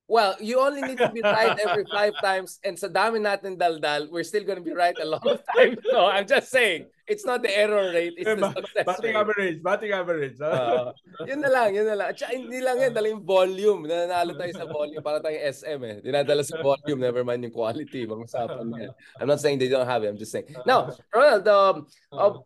Well, 0.10 0.34
you 0.42 0.58
only 0.58 0.82
need 0.82 0.98
to 0.98 1.14
be 1.14 1.22
right 1.22 1.54
every 1.62 1.86
five 1.94 2.18
times. 2.18 2.58
And 2.66 2.74
sa 2.74 2.90
dami 2.90 3.22
natin 3.22 3.62
daldal, 3.62 4.10
we're 4.10 4.26
still 4.26 4.42
going 4.42 4.58
to 4.58 4.66
be 4.66 4.74
right 4.74 4.98
a 4.98 5.06
lot 5.06 5.22
of 5.22 5.46
times. 5.54 5.78
No, 5.86 6.10
I'm 6.10 6.26
just 6.26 6.50
saying, 6.50 6.90
it's 7.06 7.30
not 7.30 7.46
the 7.46 7.54
error 7.54 7.94
rate, 7.94 8.18
it's 8.18 8.26
the 8.26 8.50
success 8.58 8.90
batting 8.90 9.14
rate. 9.14 9.22
average, 9.22 9.58
batting 9.62 9.94
average. 9.94 10.42
Uh, 10.42 10.98
yun 11.30 11.46
na 11.46 11.54
lang, 11.54 11.78
yun 11.78 11.86
na 11.86 11.94
lang. 11.94 12.08
At 12.10 12.18
hindi 12.26 12.58
lang 12.58 12.82
yan, 12.82 12.90
dala 12.90 13.14
yung 13.14 13.22
volume. 13.22 13.86
Nanalo 13.86 14.34
tayo 14.34 14.50
sa 14.58 14.66
volume 14.66 14.98
para 15.06 15.22
tayong 15.22 15.46
SM 15.46 15.80
eh. 15.86 15.96
Dinadala 16.02 16.42
sa 16.42 16.58
volume, 16.58 16.98
never 17.06 17.22
mind 17.22 17.46
yung 17.46 17.54
quality. 17.54 18.10
Mga 18.10 18.26
usapan 18.26 18.66
yan. 18.82 18.92
I'm 19.22 19.30
not 19.30 19.38
saying 19.38 19.62
they 19.62 19.70
don't 19.70 19.86
have 19.86 20.02
it, 20.02 20.10
I'm 20.10 20.18
just 20.18 20.34
saying. 20.34 20.50
Now, 20.66 20.90
Ronald, 21.14 21.46
um, 21.46 21.76
uh, 22.10 22.42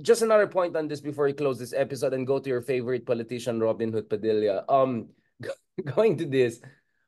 just 0.00 0.24
another 0.24 0.48
point 0.48 0.72
on 0.72 0.88
this 0.88 1.04
before 1.04 1.28
we 1.28 1.36
close 1.36 1.60
this 1.60 1.76
episode 1.76 2.16
and 2.16 2.24
go 2.24 2.40
to 2.40 2.48
your 2.48 2.64
favorite 2.64 3.04
politician, 3.04 3.60
Robin 3.60 3.92
Hood 3.92 4.08
Padilla. 4.08 4.64
Um, 4.72 5.12
going 5.96 6.16
to 6.18 6.26
this, 6.26 6.60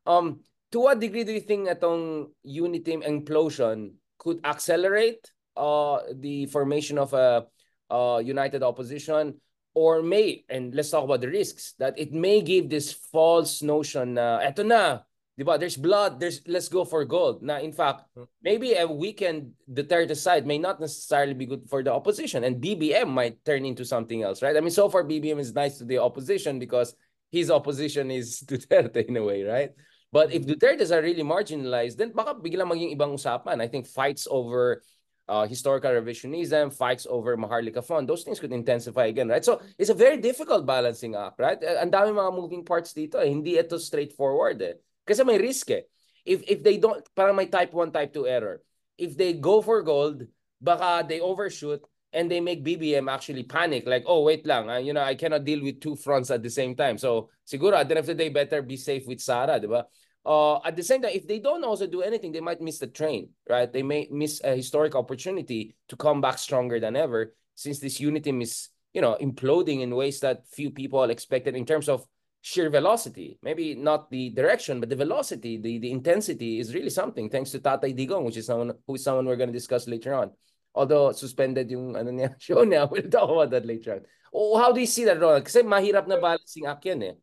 um, 0.07 0.41
to 0.73 0.81
what 0.81 1.01
degree 1.01 1.25
do 1.25 1.33
you 1.33 1.41
think 1.41 1.69
itong 1.69 2.31
unity 2.43 2.97
implosion 2.97 3.95
could 4.19 4.41
accelerate 4.45 5.31
uh, 5.57 6.01
the 6.19 6.47
formation 6.47 6.99
of 6.99 7.13
a, 7.15 7.47
a 7.91 8.23
united 8.23 8.63
opposition 8.63 9.39
or 9.75 10.03
may, 10.03 10.45
and 10.49 10.75
let's 10.75 10.91
talk 10.91 11.05
about 11.05 11.21
the 11.21 11.29
risks, 11.29 11.75
that 11.79 11.99
it 11.99 12.13
may 12.13 12.41
give 12.41 12.71
this 12.71 12.93
false 12.93 13.61
notion 13.61 14.15
na, 14.15 14.39
eto 14.39 14.65
na, 14.65 15.03
di 15.37 15.43
ba, 15.43 15.59
there's 15.59 15.77
blood, 15.77 16.21
there's, 16.21 16.41
let's 16.47 16.69
go 16.69 16.85
for 16.85 17.05
gold. 17.05 17.43
Na 17.43 17.59
in 17.59 17.73
fact, 17.73 18.07
maybe 18.41 18.75
a 18.75 18.87
weekend 18.87 19.53
Duterte 19.67 20.17
side 20.17 20.47
may 20.47 20.59
not 20.59 20.81
necessarily 20.81 21.35
be 21.35 21.47
good 21.47 21.69
for 21.69 21.83
the 21.83 21.93
opposition 21.93 22.45
and 22.45 22.63
BBM 22.63 23.09
might 23.09 23.45
turn 23.45 23.65
into 23.65 23.85
something 23.85 24.23
else, 24.23 24.43
right? 24.43 24.57
I 24.57 24.61
mean, 24.61 24.71
so 24.71 24.89
far 24.89 25.03
BBM 25.03 25.41
is 25.41 25.53
nice 25.53 25.79
to 25.79 25.85
the 25.85 25.99
opposition 25.99 26.59
because 26.59 26.95
his 27.35 27.51
opposition 27.51 28.15
is 28.15 28.39
Duterte 28.47 29.03
in 29.03 29.19
a 29.19 29.25
way, 29.27 29.43
right? 29.43 29.75
But 30.15 30.31
if 30.31 30.47
Duterte's 30.47 30.95
are 30.95 31.03
really 31.03 31.27
marginalized, 31.27 31.99
then 31.99 32.15
baka 32.15 32.39
biglang 32.39 32.71
maging 32.71 32.95
ibang 32.95 33.19
usapan. 33.19 33.59
I 33.59 33.67
think 33.67 33.91
fights 33.91 34.31
over 34.31 34.87
uh, 35.27 35.47
historical 35.47 35.91
revisionism, 35.91 36.71
fights 36.71 37.07
over 37.11 37.37
Maharlika 37.37 37.83
Fund, 37.83 38.09
those 38.09 38.23
things 38.23 38.39
could 38.39 38.53
intensify 38.53 39.07
again, 39.11 39.27
right? 39.27 39.45
So 39.45 39.61
it's 39.75 39.91
a 39.91 39.99
very 39.99 40.23
difficult 40.23 40.63
balancing 40.67 41.19
act, 41.19 41.43
right? 41.43 41.59
Ang 41.59 41.91
dami 41.91 42.15
mga 42.15 42.31
moving 42.31 42.63
parts 42.63 42.95
dito. 42.95 43.19
Eh. 43.19 43.27
Hindi 43.27 43.59
ito 43.59 43.75
straightforward 43.75 44.63
eh. 44.63 44.79
Kasi 45.03 45.27
may 45.27 45.43
risk 45.43 45.75
eh. 45.75 45.83
If, 46.25 46.47
if 46.47 46.63
they 46.63 46.79
don't, 46.79 47.03
parang 47.13 47.37
may 47.37 47.51
type 47.51 47.75
1, 47.75 47.91
type 47.91 48.15
2 48.15 48.31
error. 48.31 48.63
If 48.97 49.19
they 49.19 49.35
go 49.35 49.61
for 49.61 49.83
gold, 49.83 50.25
baka 50.63 51.05
they 51.05 51.21
overshoot, 51.21 51.83
and 52.15 52.31
they 52.31 52.41
make 52.41 52.65
BBM 52.65 53.11
actually 53.13 53.43
panic 53.43 53.87
like 53.87 54.05
oh 54.07 54.23
wait 54.23 54.47
lang 54.47 54.71
uh, 54.71 54.79
you 54.79 54.93
know 54.93 55.03
I 55.03 55.15
cannot 55.15 55.45
deal 55.45 55.63
with 55.63 55.81
two 55.81 55.97
fronts 55.97 56.31
at 56.31 56.43
the 56.43 56.51
same 56.51 56.75
time. 56.75 56.97
So 56.97 57.29
siguro 57.47 57.75
at 57.75 57.89
the 57.89 57.97
end 57.97 57.99
of 57.99 58.07
the 58.07 58.15
day 58.15 58.29
better 58.31 58.63
be 58.63 58.77
safe 58.77 59.07
with 59.07 59.21
Sara 59.21 59.61
diba 59.61 59.85
uh, 60.25 60.57
at 60.65 60.77
the 60.77 60.83
same 60.83 61.03
time 61.03 61.13
if 61.13 61.27
they 61.27 61.41
don't 61.41 61.65
also 61.65 61.87
do 61.87 62.03
anything 62.03 62.33
they 62.33 62.41
might 62.41 62.63
miss 62.63 62.79
the 62.79 62.87
train 62.87 63.29
right? 63.51 63.71
They 63.71 63.83
may 63.83 64.09
miss 64.11 64.41
a 64.43 64.55
historic 64.55 64.95
opportunity 64.95 65.75
to 65.89 65.97
come 65.97 66.21
back 66.21 66.39
stronger 66.39 66.81
than 66.81 66.97
ever 66.97 67.35
since 67.55 67.81
this 67.81 68.01
unity 68.01 68.31
is 68.41 68.71
you 68.95 69.03
know 69.03 69.19
imploding 69.21 69.83
in 69.83 69.95
ways 69.95 70.21
that 70.21 70.47
few 70.49 70.71
people 70.71 71.03
expected 71.11 71.57
in 71.57 71.67
terms 71.67 71.89
of 71.89 72.07
sheer 72.43 72.69
velocity. 72.69 73.39
Maybe 73.43 73.75
not 73.75 74.11
the 74.11 74.31
direction 74.31 74.79
but 74.79 74.89
the 74.89 74.97
velocity 74.97 75.59
the, 75.59 75.79
the 75.79 75.91
intensity 75.91 76.61
is 76.61 76.75
really 76.75 76.91
something 76.91 77.29
thanks 77.29 77.51
to 77.51 77.59
Tatay 77.59 77.97
Digong 77.99 78.25
which 78.25 78.37
is 78.37 78.47
someone 78.47 78.73
who 78.87 78.95
is 78.95 79.03
someone 79.03 79.27
we're 79.27 79.37
going 79.37 79.53
to 79.53 79.59
discuss 79.59 79.89
later 79.89 80.15
on 80.15 80.31
Although 80.75 81.15
suspended 81.15 81.71
yung 81.71 81.95
ano 81.95 82.11
niya, 82.11 82.35
show 82.43 82.67
niya. 82.67 82.91
We'll 82.91 83.07
talk 83.07 83.31
about 83.31 83.51
that 83.55 83.65
later 83.65 84.03
on. 84.03 84.05
Oh, 84.35 84.59
how 84.59 84.75
do 84.75 84.83
you 84.83 84.91
see 84.91 85.07
that, 85.07 85.23
Ronald? 85.23 85.47
Kasi 85.47 85.63
mahirap 85.63 86.11
na 86.11 86.19
balancing 86.19 86.67
act 86.67 86.83
yan 86.83 87.01
eh. 87.07 87.15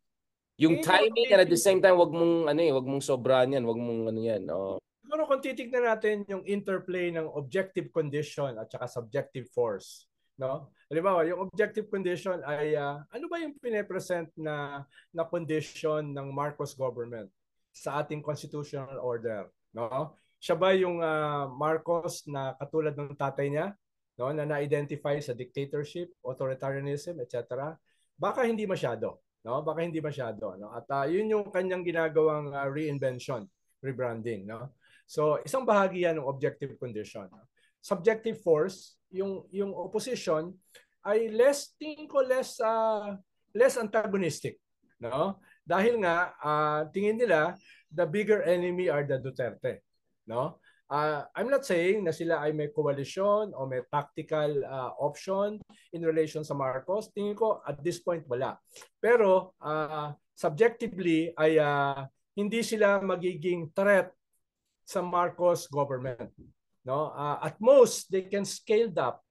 Yung 0.62 0.80
timing 0.80 1.34
and 1.34 1.44
at 1.44 1.52
the 1.52 1.60
same 1.60 1.84
time, 1.84 2.00
wag 2.00 2.14
mong 2.14 2.48
ano 2.48 2.62
eh, 2.64 2.72
wag 2.72 2.88
mong 2.88 3.04
sobrahan 3.04 3.52
yan, 3.52 3.68
wag 3.68 3.82
mong 3.82 4.14
ano 4.14 4.20
yan. 4.22 4.44
Oh. 4.48 4.80
Siguro 5.04 5.28
kung 5.28 5.44
titignan 5.44 5.84
natin 5.84 6.24
yung 6.32 6.46
interplay 6.48 7.12
ng 7.12 7.28
objective 7.36 7.92
condition 7.92 8.56
at 8.56 8.72
saka 8.72 8.88
subjective 8.88 9.50
force, 9.52 10.08
no? 10.40 10.72
Halimbawa, 10.88 11.28
yung 11.28 11.50
objective 11.50 11.90
condition 11.92 12.40
ay 12.48 12.80
uh, 12.80 13.04
ano 13.12 13.26
ba 13.28 13.42
yung 13.42 13.58
pine-present 13.60 14.32
na 14.40 14.88
na 15.12 15.28
condition 15.28 16.16
ng 16.16 16.28
Marcos 16.32 16.78
government 16.78 17.28
sa 17.76 18.00
ating 18.00 18.24
constitutional 18.24 19.02
order, 19.04 19.52
no? 19.76 20.16
Siya 20.42 20.58
ba 20.58 20.74
yung 20.74 20.98
uh, 20.98 21.46
Marcos 21.54 22.26
na 22.26 22.58
katulad 22.58 22.98
ng 22.98 23.14
tatay 23.14 23.54
niya 23.54 23.78
no 24.18 24.34
na 24.34 24.44
na-identify 24.46 25.18
sa 25.22 25.38
dictatorship, 25.38 26.14
authoritarianism, 26.26 27.22
etc. 27.22 27.74
Baka 28.18 28.46
hindi 28.46 28.66
masyado, 28.66 29.22
no? 29.46 29.62
Baka 29.62 29.86
hindi 29.86 30.02
masyado, 30.02 30.58
no? 30.58 30.74
At 30.74 30.86
uh, 30.90 31.06
'yun 31.06 31.30
yung 31.30 31.46
kanyang 31.54 31.86
ginagawang 31.86 32.54
uh, 32.54 32.68
reinvention, 32.70 33.46
rebranding, 33.82 34.50
no? 34.50 34.74
So, 35.06 35.42
isang 35.46 35.66
bahagi 35.66 36.06
'yan 36.06 36.22
ng 36.22 36.28
objective 36.28 36.78
condition. 36.82 37.30
Subjective 37.82 38.42
force, 38.42 38.98
yung 39.10 39.46
yung 39.50 39.74
opposition 39.74 40.54
ay 41.02 41.34
less 41.34 41.74
tingin 41.82 42.06
ko 42.06 42.22
less 42.22 42.62
uh, 42.62 43.18
less 43.58 43.78
antagonistic, 43.78 44.62
no? 45.02 45.42
Dahil 45.66 46.02
nga 46.02 46.34
uh, 46.42 46.82
tingin 46.90 47.18
nila 47.18 47.58
the 47.90 48.06
bigger 48.06 48.46
enemy 48.46 48.90
are 48.90 49.06
the 49.06 49.18
Duterte 49.18 49.82
no? 50.28 50.62
Uh, 50.92 51.24
I'm 51.40 51.48
not 51.48 51.64
saying 51.64 52.04
na 52.04 52.12
sila 52.12 52.44
ay 52.44 52.52
may 52.52 52.68
coalition 52.68 53.56
o 53.56 53.64
may 53.64 53.80
tactical 53.88 54.60
uh, 54.68 54.92
option 55.00 55.56
in 55.96 56.04
relation 56.04 56.44
sa 56.44 56.52
Marcos. 56.52 57.08
Tingin 57.16 57.32
ko 57.32 57.64
at 57.64 57.80
this 57.80 58.04
point 58.04 58.28
wala. 58.28 58.60
Pero 59.00 59.56
uh, 59.64 60.12
subjectively 60.36 61.32
ay 61.40 61.56
uh, 61.56 62.04
hindi 62.36 62.60
sila 62.60 63.00
magiging 63.00 63.72
threat 63.72 64.12
sa 64.84 65.00
Marcos 65.00 65.72
government. 65.72 66.28
no? 66.86 67.14
Uh, 67.14 67.38
at 67.42 67.56
most 67.62 68.10
they 68.12 68.26
can 68.26 68.46
scale 68.46 68.90
up, 68.98 69.22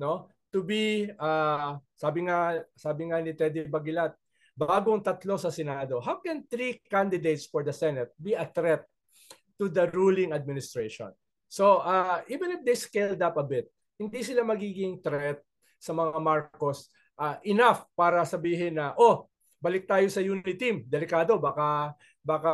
no? 0.00 0.28
To 0.54 0.64
be 0.64 1.10
uh, 1.20 1.76
sabi 1.98 2.24
nga 2.24 2.64
sabi 2.78 3.10
nga 3.10 3.20
ni 3.20 3.36
Teddy 3.36 3.68
Bagilat, 3.68 4.16
bagong 4.56 5.04
tatlo 5.04 5.36
sa 5.36 5.52
Senado. 5.52 6.00
How 6.00 6.22
can 6.24 6.48
three 6.48 6.80
candidates 6.88 7.44
for 7.44 7.60
the 7.60 7.74
Senate 7.74 8.14
be 8.16 8.32
a 8.32 8.48
threat 8.48 8.88
to 9.56 9.68
the 9.68 9.88
ruling 9.92 10.32
administration? 10.32 11.12
So, 11.46 11.80
uh, 11.82 12.22
even 12.26 12.58
if 12.58 12.60
they 12.66 12.74
scaled 12.74 13.22
up 13.22 13.38
a 13.38 13.46
bit, 13.46 13.70
hindi 13.96 14.20
sila 14.20 14.44
magiging 14.44 15.00
threat 15.00 15.40
sa 15.80 15.94
mga 15.94 16.18
Marcos 16.20 16.90
uh, 17.16 17.38
enough 17.46 17.86
para 17.96 18.26
sabihin 18.26 18.76
na, 18.76 18.92
oh, 18.98 19.30
balik 19.62 19.88
tayo 19.88 20.04
sa 20.12 20.20
unity 20.20 20.54
team. 20.58 20.76
Delikado, 20.84 21.40
baka 21.40 21.96
baka 22.26 22.52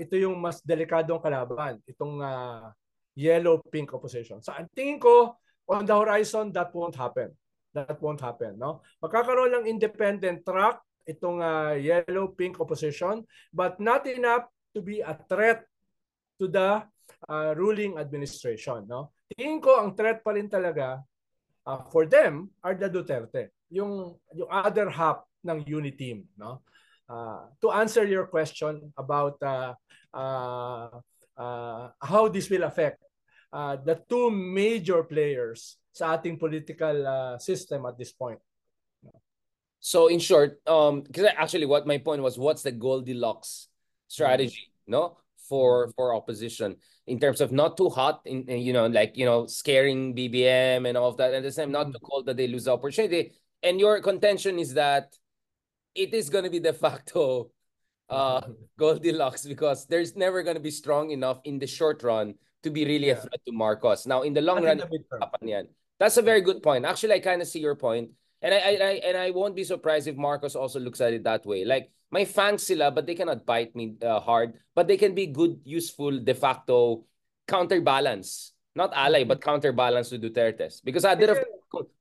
ito 0.00 0.16
yung 0.16 0.40
mas 0.40 0.64
delikadong 0.64 1.20
kalaban, 1.20 1.76
itong 1.84 2.24
uh, 2.24 2.72
yellow-pink 3.12 3.92
opposition. 3.92 4.40
Sa 4.40 4.56
so, 4.56 4.64
tingin 4.72 4.96
ko, 4.96 5.36
on 5.70 5.86
the 5.86 5.94
horizon, 5.94 6.50
that 6.50 6.72
won't 6.74 6.96
happen. 6.96 7.30
That 7.70 8.00
won't 8.02 8.18
happen. 8.18 8.58
No? 8.58 8.82
Magkakaroon 8.98 9.54
ng 9.60 9.64
independent 9.70 10.42
track 10.42 10.82
itong 11.06 11.38
uh, 11.38 11.78
yellow-pink 11.78 12.58
opposition, 12.58 13.22
but 13.54 13.78
not 13.78 14.08
enough 14.10 14.50
to 14.74 14.82
be 14.82 15.04
a 15.04 15.14
threat 15.30 15.69
to 16.40 16.48
the 16.48 16.80
uh, 17.28 17.52
ruling 17.54 18.00
administration. 18.00 18.88
No? 18.88 19.12
Tingin 19.28 19.60
ko 19.60 19.84
ang 19.84 19.92
threat 19.92 20.24
pa 20.24 20.32
rin 20.32 20.48
talaga 20.48 21.04
uh, 21.68 21.80
for 21.92 22.08
them 22.08 22.48
are 22.64 22.72
the 22.72 22.88
Duterte. 22.88 23.52
Yung, 23.68 24.16
yung 24.32 24.50
other 24.50 24.88
half 24.88 25.20
ng 25.44 25.62
unity 25.68 26.16
team. 26.16 26.18
No? 26.40 26.64
Uh, 27.04 27.52
to 27.60 27.70
answer 27.70 28.08
your 28.08 28.24
question 28.24 28.90
about 28.96 29.36
uh, 29.44 29.74
uh, 30.14 30.88
uh, 31.36 31.90
how 32.00 32.28
this 32.28 32.48
will 32.48 32.64
affect 32.64 33.02
uh, 33.52 33.76
the 33.76 34.00
two 34.08 34.30
major 34.30 35.02
players 35.02 35.76
sa 35.92 36.14
ating 36.14 36.38
political 36.38 37.06
uh, 37.06 37.36
system 37.38 37.84
at 37.86 37.98
this 37.98 38.14
point. 38.14 38.38
So 39.80 40.06
in 40.06 40.20
short, 40.20 40.60
um, 40.68 41.00
because 41.00 41.24
actually 41.34 41.66
what 41.66 41.86
my 41.86 41.98
point 41.98 42.22
was, 42.22 42.38
what's 42.38 42.62
the 42.62 42.70
Goldilocks 42.70 43.68
strategy, 44.06 44.68
mm-hmm. 44.68 44.92
no, 44.92 45.18
for 45.50 45.70
mm-hmm. 45.84 45.90
for 45.96 46.14
opposition 46.14 46.76
in 47.06 47.18
terms 47.18 47.42
of 47.42 47.50
not 47.50 47.76
too 47.76 47.90
hot, 47.90 48.22
in, 48.24 48.48
in, 48.48 48.62
you 48.62 48.72
know, 48.72 48.86
like 48.86 49.18
you 49.18 49.26
know, 49.26 49.46
scaring 49.46 50.14
BBM 50.14 50.88
and 50.88 50.96
all 50.96 51.10
of 51.10 51.18
that, 51.18 51.34
and 51.34 51.44
the 51.44 51.52
same 51.52 51.72
not 51.72 51.90
mm-hmm. 51.90 51.98
too 51.98 52.06
cold 52.08 52.26
that 52.26 52.38
they 52.38 52.46
lose 52.46 52.64
the 52.64 52.72
opportunity. 52.72 53.34
And 53.62 53.78
your 53.78 54.00
contention 54.00 54.58
is 54.58 54.72
that 54.74 55.12
it 55.94 56.14
is 56.14 56.30
going 56.30 56.44
to 56.44 56.50
be 56.50 56.60
de 56.60 56.72
facto 56.72 57.50
uh, 58.08 58.40
Goldilocks 58.78 59.44
because 59.44 59.86
there's 59.86 60.16
never 60.16 60.42
going 60.42 60.56
to 60.56 60.62
be 60.62 60.70
strong 60.70 61.10
enough 61.10 61.40
in 61.44 61.58
the 61.58 61.66
short 61.66 62.02
run 62.02 62.34
to 62.62 62.70
be 62.70 62.84
really 62.84 63.08
yeah. 63.08 63.18
a 63.18 63.20
threat 63.20 63.40
to 63.46 63.52
Marcos. 63.52 64.06
Now 64.06 64.22
in 64.22 64.32
the 64.32 64.40
long 64.40 64.64
run, 64.64 64.78
the 64.78 65.66
that's 65.98 66.16
a 66.16 66.22
very 66.22 66.40
good 66.40 66.62
point. 66.62 66.86
Actually, 66.86 67.14
I 67.14 67.20
kind 67.20 67.42
of 67.42 67.48
see 67.48 67.60
your 67.60 67.76
point. 67.76 68.10
And 68.40 68.54
I, 68.54 68.58
I, 68.58 68.92
and 69.04 69.16
I 69.18 69.30
won't 69.32 69.54
be 69.54 69.64
surprised 69.64 70.08
if 70.08 70.16
Marcos 70.16 70.56
also 70.56 70.80
looks 70.80 71.02
at 71.02 71.12
it 71.12 71.24
that 71.24 71.44
way. 71.44 71.66
Like 71.66 71.92
my 72.10 72.24
fans 72.24 72.66
sila, 72.66 72.90
but 72.90 73.06
they 73.06 73.14
cannot 73.14 73.46
bite 73.46 73.74
me 73.74 73.94
uh, 74.02 74.20
hard. 74.20 74.54
But 74.74 74.86
they 74.86 74.98
can 74.98 75.14
be 75.14 75.26
good, 75.26 75.62
useful, 75.64 76.20
de 76.20 76.34
facto 76.34 77.06
counterbalance. 77.46 78.52
Not 78.74 78.92
ally, 78.94 79.24
but 79.24 79.42
counterbalance 79.42 80.10
to 80.10 80.18
Duterte's. 80.18 80.80
Because 80.80 81.04
at 81.04 81.18
the 81.18 81.38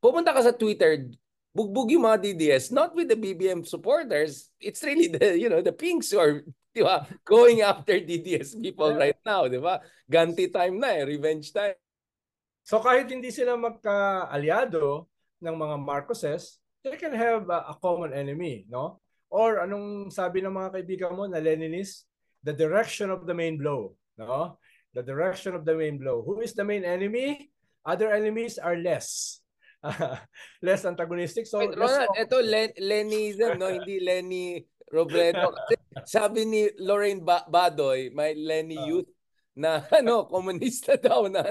pupunta 0.02 0.34
ka 0.34 0.42
sa 0.46 0.54
Twitter, 0.54 1.10
bugbog 1.54 1.90
yung 1.90 2.06
mga 2.06 2.22
DDS, 2.30 2.72
not 2.72 2.94
with 2.94 3.10
the 3.10 3.18
BBM 3.18 3.66
supporters. 3.66 4.50
It's 4.62 4.84
really 4.84 5.10
the, 5.10 5.38
you 5.42 5.50
know, 5.50 5.62
the 5.62 5.74
pinks 5.74 6.12
who 6.14 6.20
are, 6.22 6.46
di 6.74 6.86
ba, 6.86 7.10
going 7.26 7.62
after 7.62 7.98
DDS 7.98 8.62
people 8.62 8.94
right 8.94 9.18
now, 9.26 9.50
di 9.50 9.58
ba? 9.58 9.82
Ganti 10.06 10.50
time 10.54 10.78
na 10.78 10.94
eh, 10.94 11.10
revenge 11.10 11.50
time. 11.50 11.78
So 12.62 12.78
kahit 12.86 13.10
hindi 13.10 13.34
sila 13.34 13.58
magka-aliado, 13.58 15.10
ng 15.40 15.56
mga 15.56 15.76
Marcoses, 15.80 16.60
they 16.84 16.96
can 17.00 17.16
have 17.16 17.48
a, 17.50 17.72
a 17.72 17.76
common 17.80 18.12
enemy, 18.14 18.68
no? 18.68 19.00
Or 19.30 19.62
anong 19.62 20.10
sabi 20.10 20.42
ng 20.42 20.54
mga 20.54 20.70
kaibigan 20.74 21.14
mo 21.14 21.30
na 21.30 21.42
Leninist? 21.42 22.10
The 22.42 22.56
direction 22.56 23.14
of 23.14 23.30
the 23.30 23.36
main 23.36 23.62
blow, 23.62 23.94
no? 24.18 24.58
The 24.98 25.06
direction 25.06 25.54
of 25.54 25.66
the 25.66 25.78
main 25.78 26.02
blow. 26.02 26.26
Who 26.26 26.42
is 26.42 26.58
the 26.58 26.66
main 26.66 26.82
enemy? 26.82 27.54
Other 27.86 28.10
enemies 28.10 28.58
are 28.58 28.76
less. 28.76 29.40
less 30.66 30.84
antagonistic. 30.84 31.48
So, 31.48 31.62
Wait, 31.62 31.78
Ronald, 31.78 32.12
ito 32.18 32.38
Len 32.42 32.74
Lenism, 32.80 33.60
no? 33.60 33.70
Hindi 33.70 34.02
Lenny 34.02 34.66
Robredo. 34.90 35.54
sabi 36.06 36.46
ni 36.46 36.62
Lorraine 36.82 37.22
ba 37.24 37.46
Badoy, 37.46 38.10
my 38.12 38.34
Lenny 38.34 38.78
uh, 38.78 38.88
Youth 38.88 39.12
na 39.60 39.84
ano, 40.00 40.26
komunista 40.30 40.96
daw 40.96 41.28
na 41.28 41.44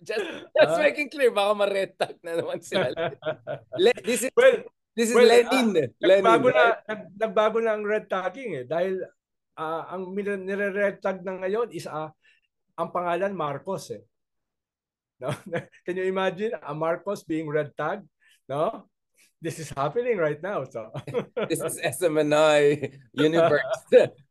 just 0.00 0.24
just 0.56 0.76
uh, 0.76 0.80
making 0.80 1.12
clear 1.12 1.28
baka 1.28 1.52
ma-red 1.52 1.92
tag 1.98 2.16
na 2.24 2.38
naman 2.38 2.64
sila. 2.64 2.88
Le, 3.76 3.92
this 4.00 4.24
is 4.24 4.32
well, 4.32 4.64
this 4.96 5.12
is 5.12 5.16
well, 5.16 5.28
Lenin. 5.28 5.76
Uh, 5.76 5.88
Lenin. 6.00 6.24
Nagbago 6.24 6.48
na 6.50 6.64
nag, 6.88 7.00
nagbago 7.20 7.58
na 7.60 7.72
ang 7.76 7.84
red 7.84 8.08
tagging 8.08 8.50
eh 8.58 8.64
dahil 8.64 9.04
uh, 9.60 9.82
ang 9.92 10.12
nire-red 10.16 11.04
tag 11.04 11.20
na 11.20 11.36
ngayon 11.44 11.68
is 11.70 11.84
uh, 11.84 12.08
ang 12.76 12.88
pangalan 12.88 13.36
Marcos 13.36 13.92
eh. 13.92 14.04
No? 15.20 15.32
Can 15.84 15.96
you 15.96 16.08
imagine 16.08 16.56
a 16.60 16.72
Marcos 16.76 17.24
being 17.24 17.48
red 17.48 17.72
tag? 17.76 18.04
No? 18.48 18.88
This 19.40 19.60
is 19.60 19.68
happening 19.68 20.16
right 20.16 20.40
now. 20.40 20.64
So 20.64 20.92
this 21.48 21.60
is 21.60 21.76
SMNI 21.76 22.88
universe. 23.12 23.84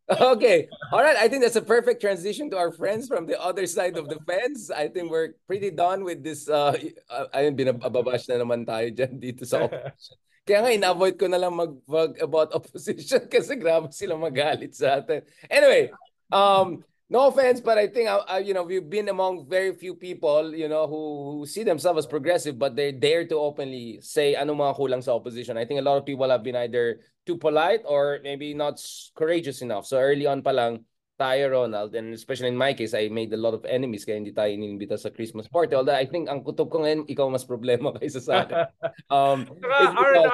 okay. 0.37 0.69
All 0.93 1.01
right. 1.01 1.17
I 1.17 1.27
think 1.27 1.41
that's 1.41 1.57
a 1.57 1.65
perfect 1.65 2.01
transition 2.01 2.49
to 2.51 2.57
our 2.57 2.71
friends 2.71 3.07
from 3.07 3.25
the 3.25 3.41
other 3.41 3.65
side 3.65 3.97
of 3.97 4.05
the 4.05 4.21
fence. 4.21 4.69
I 4.69 4.87
think 4.87 5.09
we're 5.09 5.33
pretty 5.47 5.71
done 5.71 6.05
with 6.05 6.21
this. 6.21 6.45
Uh, 6.45 6.77
uh 7.09 7.25
ayun, 7.33 7.57
binababash 7.57 8.29
na 8.29 8.37
naman 8.37 8.69
tayo 8.69 8.93
dyan 8.93 9.17
dito 9.17 9.49
sa 9.49 9.61
opposition. 9.65 10.17
Kaya 10.45 10.61
nga, 10.61 10.71
in-avoid 10.77 11.17
ko 11.17 11.25
na 11.25 11.41
lang 11.41 11.57
mag-vlog 11.57 12.21
about 12.21 12.53
opposition 12.57 13.25
kasi 13.25 13.57
grabe 13.57 13.89
sila 13.89 14.13
magalit 14.13 14.77
sa 14.77 15.01
atin. 15.01 15.25
Anyway, 15.49 15.89
um, 16.29 16.85
no 17.09 17.27
offense, 17.27 17.61
but 17.61 17.77
I 17.77 17.87
think 17.87 18.09
uh, 18.09 18.23
uh, 18.25 18.41
you 18.41 18.53
know 18.53 18.63
we've 18.63 18.89
been 18.89 19.09
among 19.09 19.47
very 19.47 19.73
few 19.73 19.95
people 19.95 20.55
you 20.55 20.67
know 20.67 20.87
who, 20.87 21.39
who 21.39 21.45
see 21.45 21.63
themselves 21.63 21.99
as 21.99 22.07
progressive, 22.07 22.57
but 22.57 22.75
they 22.75 22.91
dare 22.91 23.25
to 23.27 23.37
openly 23.37 23.99
say 24.01 24.35
ano 24.35 24.55
mga 24.55 24.77
kulang 24.77 25.03
sa 25.03 25.13
opposition. 25.13 25.57
I 25.57 25.65
think 25.65 25.79
a 25.79 25.85
lot 25.85 25.97
of 25.97 26.05
people 26.05 26.29
have 26.29 26.43
been 26.43 26.55
either 26.55 27.01
too 27.25 27.37
polite 27.37 27.81
or 27.85 28.19
maybe 28.23 28.53
not 28.53 28.81
courageous 29.15 29.61
enough. 29.61 29.85
So 29.85 29.97
early 29.97 30.25
on 30.25 30.41
pa 30.41 30.51
lang 30.51 30.85
tayo 31.15 31.47
Ronald 31.51 31.95
and 31.95 32.11
especially 32.13 32.51
in 32.51 32.59
my 32.59 32.75
case 32.75 32.93
I 32.93 33.07
made 33.07 33.31
a 33.31 33.39
lot 33.39 33.55
of 33.55 33.63
enemies 33.63 34.03
kaya 34.03 34.19
hindi 34.19 34.35
tayo 34.35 34.51
inimbita 34.51 34.99
sa 34.99 35.07
Christmas 35.07 35.47
party 35.47 35.71
although 35.71 35.95
I 35.95 36.03
think 36.03 36.27
ang 36.27 36.43
kutob 36.43 36.67
ko 36.67 36.83
ngayon 36.83 37.07
ikaw 37.07 37.31
mas 37.31 37.47
problema 37.47 37.95
kaysa 37.99 38.19
sa 38.19 38.43
akin 38.43 38.67
um 39.07 39.47
our, 39.63 40.27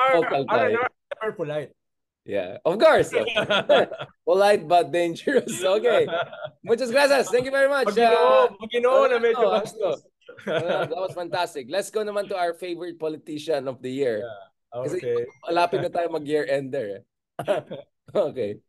our, 1.21 1.33
polite 1.37 1.69
Yeah, 2.25 2.61
of 2.65 2.77
course. 2.77 3.09
Polite 4.27 4.67
but 4.67 4.91
dangerous. 4.91 5.63
Okay. 5.81 6.07
Muchas 6.63 6.91
gracias. 6.91 7.29
Thank 7.29 7.45
you 7.45 7.51
very 7.51 7.69
much. 7.69 7.87
Maginoo, 7.89 9.05
uh, 9.05 9.07
na 9.09 9.17
medyo 9.17 9.49
bastos. 9.49 10.05
uh, 10.45 10.85
that 10.85 11.01
was 11.01 11.13
fantastic. 11.13 11.67
Let's 11.69 11.89
go 11.89 12.05
naman 12.05 12.29
to 12.29 12.37
our 12.37 12.53
favorite 12.53 12.99
politician 12.99 13.67
of 13.67 13.81
the 13.81 13.89
year. 13.89 14.21
Yeah. 14.21 14.45
Okay. 14.71 14.87
Kasi 14.87 15.09
malapit 15.49 15.79
na 15.83 15.91
tayo 15.91 16.07
mag-year 16.13 16.45
ender. 16.47 17.03
okay. 18.15 18.61